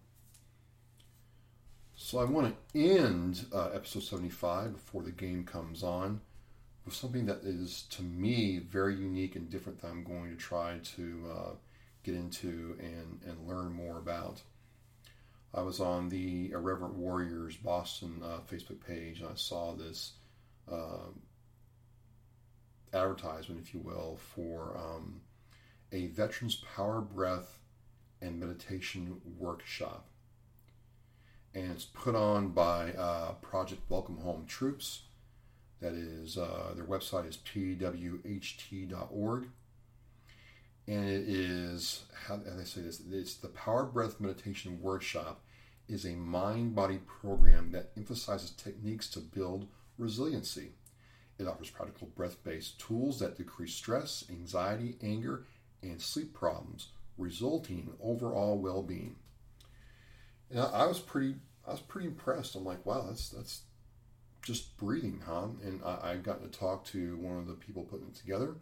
So 2.00 2.18
I 2.18 2.24
want 2.24 2.54
to 2.72 2.80
end 2.80 3.46
uh, 3.52 3.70
episode 3.74 4.04
75 4.04 4.72
before 4.72 5.02
the 5.02 5.10
game 5.10 5.44
comes 5.44 5.82
on 5.82 6.20
with 6.84 6.94
something 6.94 7.26
that 7.26 7.40
is, 7.42 7.82
to 7.90 8.02
me, 8.02 8.58
very 8.58 8.94
unique 8.94 9.34
and 9.34 9.50
different 9.50 9.82
that 9.82 9.88
I'm 9.88 10.04
going 10.04 10.30
to 10.30 10.36
try 10.36 10.78
to 10.96 11.24
uh, 11.30 11.50
get 12.08 12.18
into 12.18 12.76
and, 12.80 13.20
and 13.26 13.48
learn 13.48 13.72
more 13.72 13.98
about. 13.98 14.40
I 15.54 15.62
was 15.62 15.80
on 15.80 16.08
the 16.08 16.50
Irreverent 16.52 16.94
Warriors 16.94 17.56
Boston 17.56 18.22
uh, 18.22 18.38
Facebook 18.50 18.84
page 18.86 19.20
and 19.20 19.28
I 19.28 19.34
saw 19.34 19.74
this 19.74 20.12
uh, 20.70 21.08
advertisement, 22.92 23.60
if 23.62 23.74
you 23.74 23.80
will, 23.80 24.18
for 24.34 24.76
um, 24.76 25.20
a 25.92 26.06
Veterans 26.08 26.62
Power 26.74 27.00
Breath 27.00 27.58
and 28.20 28.38
Meditation 28.38 29.20
Workshop 29.38 30.06
and 31.54 31.72
it's 31.72 31.86
put 31.86 32.14
on 32.14 32.48
by 32.50 32.92
uh, 32.92 33.32
Project 33.42 33.82
Welcome 33.88 34.18
Home 34.18 34.44
Troops. 34.46 35.02
That 35.80 35.94
is, 35.94 36.36
uh, 36.36 36.72
their 36.74 36.84
website 36.84 37.28
is 37.28 37.38
pwht.org. 37.38 37.88
And 40.88 41.06
it 41.06 41.28
is, 41.28 42.04
how, 42.26 42.38
they 42.38 42.64
say 42.64 42.80
this, 42.80 43.02
it's 43.12 43.34
the 43.34 43.48
Power 43.48 43.84
Breath 43.84 44.20
Meditation 44.20 44.80
Workshop 44.80 45.42
is 45.86 46.06
a 46.06 46.12
mind 46.12 46.74
body 46.74 46.98
program 47.20 47.72
that 47.72 47.90
emphasizes 47.94 48.52
techniques 48.52 49.10
to 49.10 49.20
build 49.20 49.68
resiliency. 49.98 50.70
It 51.38 51.46
offers 51.46 51.68
practical 51.68 52.08
breath 52.08 52.42
based 52.42 52.80
tools 52.80 53.18
that 53.18 53.36
decrease 53.36 53.74
stress, 53.74 54.24
anxiety, 54.30 54.96
anger, 55.02 55.44
and 55.82 56.00
sleep 56.00 56.32
problems, 56.32 56.88
resulting 57.18 57.80
in 57.80 57.92
overall 58.02 58.58
well 58.58 58.82
being. 58.82 59.16
And 60.50 60.60
I 60.60 60.86
was 60.86 60.98
pretty 61.00 61.34
I 61.66 61.72
was 61.72 61.80
pretty 61.80 62.08
impressed. 62.08 62.54
I'm 62.56 62.64
like, 62.64 62.84
wow, 62.86 63.04
that's 63.06 63.28
that's 63.28 63.60
just 64.42 64.76
breathing, 64.78 65.20
huh? 65.26 65.48
And 65.62 65.82
I, 65.84 66.12
I 66.12 66.16
got 66.16 66.42
to 66.42 66.58
talk 66.58 66.86
to 66.86 67.18
one 67.18 67.36
of 67.36 67.46
the 67.46 67.54
people 67.54 67.82
putting 67.82 68.08
it 68.08 68.14
together. 68.14 68.54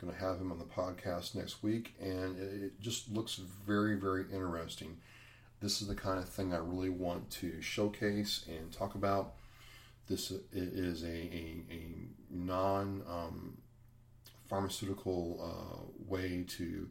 Going 0.00 0.14
to 0.14 0.18
have 0.18 0.40
him 0.40 0.50
on 0.50 0.58
the 0.58 0.64
podcast 0.64 1.34
next 1.34 1.62
week, 1.62 1.94
and 2.00 2.38
it, 2.38 2.80
just 2.80 3.10
looks 3.10 3.34
very, 3.66 3.96
very 3.96 4.24
interesting. 4.32 4.96
This 5.60 5.82
is 5.82 5.88
the 5.88 5.94
kind 5.94 6.18
of 6.18 6.26
thing 6.26 6.54
I 6.54 6.56
really 6.56 6.88
want 6.88 7.28
to 7.32 7.60
showcase 7.60 8.46
and 8.48 8.72
talk 8.72 8.94
about. 8.94 9.34
This 10.08 10.30
is 10.52 11.02
a, 11.02 11.06
a, 11.06 11.64
a 11.70 12.08
non 12.30 13.02
um, 13.06 13.58
pharmaceutical 14.48 15.38
uh, 15.38 16.08
way 16.08 16.46
to 16.48 16.88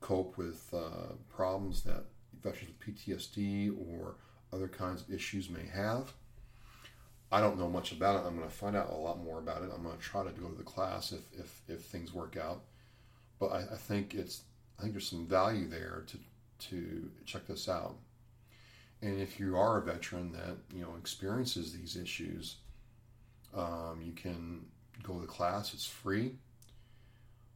cope 0.00 0.38
with 0.38 0.72
uh, 0.72 1.12
problems 1.28 1.82
that 1.82 2.04
veterans 2.42 2.72
with 2.78 2.96
PTSD 2.96 3.76
or 3.90 4.14
other 4.54 4.68
kinds 4.68 5.02
of 5.02 5.12
issues 5.12 5.50
may 5.50 5.66
have. 5.66 6.14
I 7.30 7.40
don't 7.40 7.58
know 7.58 7.68
much 7.68 7.92
about 7.92 8.16
it. 8.16 8.26
I'm 8.26 8.36
going 8.36 8.48
to 8.48 8.54
find 8.54 8.74
out 8.74 8.90
a 8.90 8.94
lot 8.94 9.22
more 9.22 9.38
about 9.38 9.62
it. 9.62 9.70
I'm 9.74 9.82
going 9.82 9.96
to 9.96 10.02
try 10.02 10.24
to 10.24 10.30
go 10.30 10.48
to 10.48 10.56
the 10.56 10.62
class 10.62 11.12
if, 11.12 11.20
if, 11.38 11.62
if 11.68 11.80
things 11.82 12.14
work 12.14 12.36
out. 12.36 12.62
But 13.38 13.52
I, 13.52 13.58
I 13.72 13.76
think 13.76 14.14
it's 14.14 14.42
I 14.78 14.82
think 14.82 14.94
there's 14.94 15.08
some 15.08 15.26
value 15.26 15.68
there 15.68 16.04
to 16.06 16.18
to 16.70 17.10
check 17.24 17.46
this 17.46 17.68
out. 17.68 17.96
And 19.00 19.20
if 19.20 19.38
you 19.38 19.56
are 19.56 19.78
a 19.78 19.82
veteran 19.82 20.32
that 20.32 20.56
you 20.74 20.82
know 20.82 20.94
experiences 20.98 21.72
these 21.72 21.96
issues, 21.96 22.56
um, 23.54 24.00
you 24.02 24.12
can 24.12 24.64
go 25.02 25.14
to 25.14 25.20
the 25.20 25.26
class. 25.26 25.74
It's 25.74 25.86
free. 25.86 26.36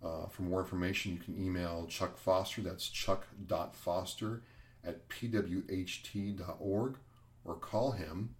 Uh, 0.04 0.26
for 0.26 0.42
more 0.42 0.60
information, 0.60 1.12
you 1.12 1.18
can 1.18 1.40
email 1.40 1.86
Chuck 1.88 2.18
Foster. 2.18 2.60
That's 2.60 2.88
chuck.foster 2.88 4.42
at 4.84 5.08
pwht.org 5.08 6.96
or 7.44 7.54
call 7.54 7.92
him 7.92 8.34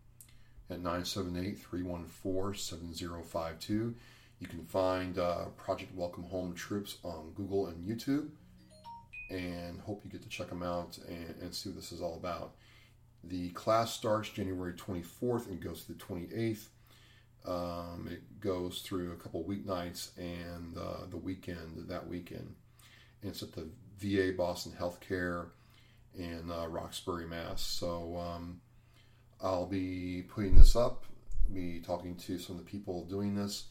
at 0.71 0.79
978 0.79 1.59
314 1.59 2.59
7052. 2.59 3.95
You 4.39 4.47
can 4.49 4.65
find 4.65 5.19
uh, 5.19 5.47
Project 5.57 5.95
Welcome 5.95 6.25
Home 6.25 6.55
Troops 6.55 6.99
on 7.05 7.33
Google 7.35 7.67
and 7.67 7.85
YouTube 7.85 8.31
and 9.31 9.81
hope 9.81 10.03
you 10.05 10.11
get 10.11 10.23
to 10.23 10.29
check 10.29 10.49
them 10.49 10.63
out 10.63 10.99
and, 11.09 11.35
and 11.41 11.55
see 11.55 11.71
what 11.71 11.77
this 11.77 11.93
is 11.93 12.03
all 12.03 12.17
about. 12.17 12.53
The 13.25 13.51
class 13.51 13.93
starts 13.93 14.29
January 14.29 14.75
24th 14.75 15.47
and 15.47 15.61
goes 15.61 15.85
to 15.85 15.93
the 15.93 15.99
28th. 15.99 16.67
Um, 17.45 18.09
it 18.11 18.41
goes 18.41 18.81
through 18.81 19.13
a 19.13 19.17
couple 19.17 19.45
weeknights 19.45 20.17
and 20.17 20.77
uh, 20.77 21.07
the 21.09 21.17
weekend 21.17 21.89
that 21.89 22.07
weekend. 22.07 22.55
And 23.23 23.31
it's 23.31 23.43
at 23.43 23.53
the 23.53 23.69
VA 23.99 24.33
Boston 24.37 24.73
Healthcare 24.79 25.51
in 26.15 26.51
uh, 26.51 26.67
Roxbury, 26.67 27.27
Mass. 27.27 27.63
So 27.63 28.17
um, 28.19 28.61
I'll 29.43 29.67
be 29.67 30.25
putting 30.29 30.57
this 30.57 30.77
up, 30.77 31.05
be 31.53 31.81
talking 31.81 32.15
to 32.17 32.39
some 32.39 32.57
of 32.57 32.65
the 32.65 32.71
people 32.71 33.05
doing 33.07 33.35
this, 33.35 33.67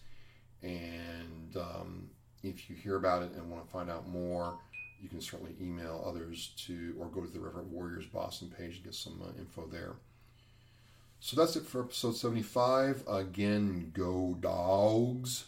and 0.62 1.56
um, 1.56 2.10
if 2.44 2.70
you 2.70 2.76
hear 2.76 2.98
about 2.98 3.24
it 3.24 3.32
and 3.34 3.50
want 3.50 3.66
to 3.66 3.72
find 3.72 3.90
out 3.90 4.08
more, 4.08 4.60
you 5.02 5.10
can 5.10 5.22
certainly 5.22 5.56
email 5.60 6.04
others 6.06 6.54
to 6.68 6.96
or 7.00 7.08
go 7.08 7.22
to 7.22 7.28
the 7.28 7.40
Irreverent 7.40 7.70
Warriors 7.70 8.06
Boston 8.06 8.54
page 8.56 8.76
and 8.76 8.84
get 8.84 8.96
some 8.96 9.22
uh, 9.24 9.40
info 9.40 9.68
there. 9.68 9.94
So 11.20 11.36
that's 11.36 11.56
it 11.56 11.66
for 11.66 11.82
episode 11.82 12.16
75. 12.16 13.04
Again, 13.08 13.92
go 13.94 14.38
dogs. 14.40 15.46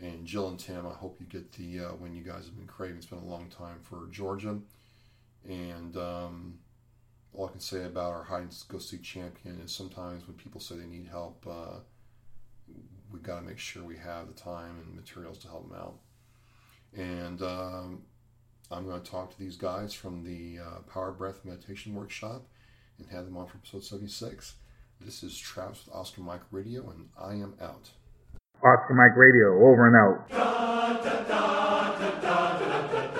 And 0.00 0.26
Jill 0.26 0.48
and 0.48 0.58
Tim, 0.58 0.86
I 0.86 0.92
hope 0.92 1.20
you 1.20 1.26
get 1.26 1.52
the 1.52 1.84
uh, 1.84 2.06
you 2.12 2.22
guys 2.22 2.46
have 2.46 2.56
been 2.56 2.66
craving. 2.66 2.96
It's 2.96 3.06
been 3.06 3.18
a 3.18 3.24
long 3.24 3.48
time 3.48 3.78
for 3.82 4.08
Georgia. 4.10 4.58
And 5.48 5.96
um, 5.96 6.58
all 7.34 7.46
I 7.46 7.50
can 7.50 7.60
say 7.60 7.84
about 7.84 8.12
our 8.12 8.22
hide 8.22 8.42
and 8.42 8.64
go 8.68 8.78
seek 8.78 9.02
champion 9.02 9.60
is 9.64 9.72
sometimes 9.72 10.26
when 10.26 10.36
people 10.36 10.60
say 10.60 10.76
they 10.76 10.86
need 10.86 11.08
help, 11.10 11.44
uh, 11.48 11.78
we've 13.12 13.22
got 13.22 13.40
to 13.40 13.46
make 13.46 13.58
sure 13.58 13.82
we 13.82 13.96
have 13.96 14.28
the 14.28 14.34
time 14.34 14.80
and 14.84 14.94
materials 14.94 15.38
to 15.38 15.48
help 15.48 15.68
them 15.68 15.78
out. 15.78 15.98
And 16.96 17.42
um, 17.42 18.02
I'm 18.70 18.86
going 18.86 19.02
to 19.02 19.10
talk 19.10 19.32
to 19.32 19.38
these 19.38 19.56
guys 19.56 19.92
from 19.92 20.22
the 20.22 20.62
uh, 20.62 20.78
Power 20.92 21.10
Breath 21.10 21.44
Meditation 21.44 21.94
Workshop 21.94 22.46
and 22.98 23.08
have 23.08 23.24
them 23.24 23.36
on 23.36 23.46
for 23.46 23.56
episode 23.56 23.84
76. 23.84 24.54
This 25.00 25.24
is 25.24 25.36
Travis 25.36 25.84
with 25.84 25.94
Oscar 25.94 26.20
Mike 26.20 26.42
Radio, 26.52 26.88
and 26.90 27.08
I 27.20 27.32
am 27.32 27.54
out. 27.60 27.90
Oscar 28.62 28.94
Mike 28.94 29.16
Radio, 29.16 29.66
over 29.66 29.88
and 29.88 29.96
out. 29.96 30.30
Da, 30.30 31.02
da, 31.02 31.24
da, 31.24 33.13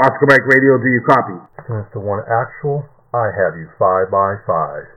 Oscar 0.00 0.26
Mike 0.28 0.46
Radio, 0.46 0.78
do 0.78 0.88
you 0.88 1.02
copy? 1.04 1.36
Sinister 1.68 2.00
One 2.00 2.20
actual, 2.24 2.88
I 3.12 3.28
have 3.36 3.52
you 3.60 3.68
five 3.78 4.10
by 4.10 4.36
five. 4.46 4.88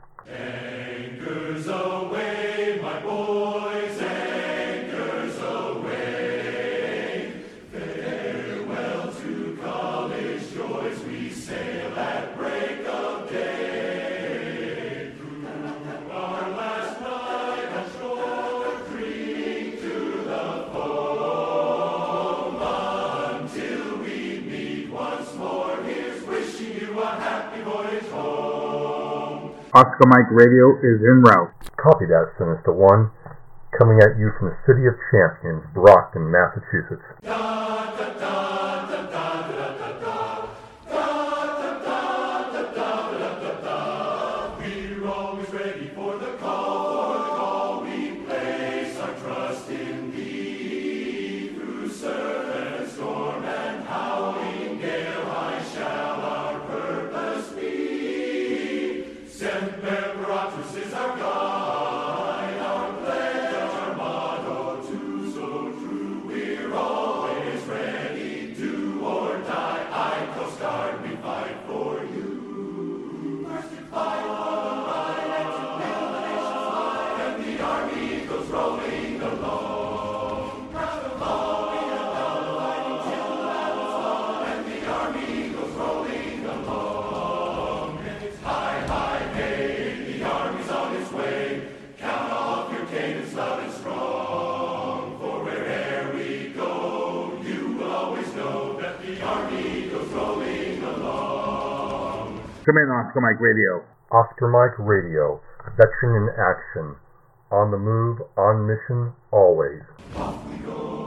Oscar 29.73 30.05
Mike 30.05 30.29
Radio 30.29 30.77
is 30.86 31.01
en 31.01 31.25
route. 31.25 31.49
Copy 31.81 32.05
that, 32.05 32.29
Sinister 32.38 32.71
One. 32.71 33.09
Coming 33.75 33.97
at 34.05 34.19
you 34.21 34.29
from 34.38 34.53
the 34.53 34.57
City 34.69 34.86
of 34.86 34.93
Champions, 35.09 35.65
Brockton, 35.73 36.29
Massachusetts. 36.29 37.01
Come 102.65 102.78
in, 102.78 102.89
Oscar 102.89 103.19
Mike 103.19 103.41
Radio. 103.41 103.84
Oscar 104.10 104.47
Mike 104.47 104.80
Radio, 104.80 105.41
veteran 105.76 106.15
in 106.15 106.30
action. 106.39 106.95
On 107.52 107.71
the 107.71 107.78
move, 107.78 108.21
on 108.38 108.65
mission, 108.65 109.12
always. 109.32 109.82
Off 110.15 110.41
we 110.47 110.58
go. 110.60 111.02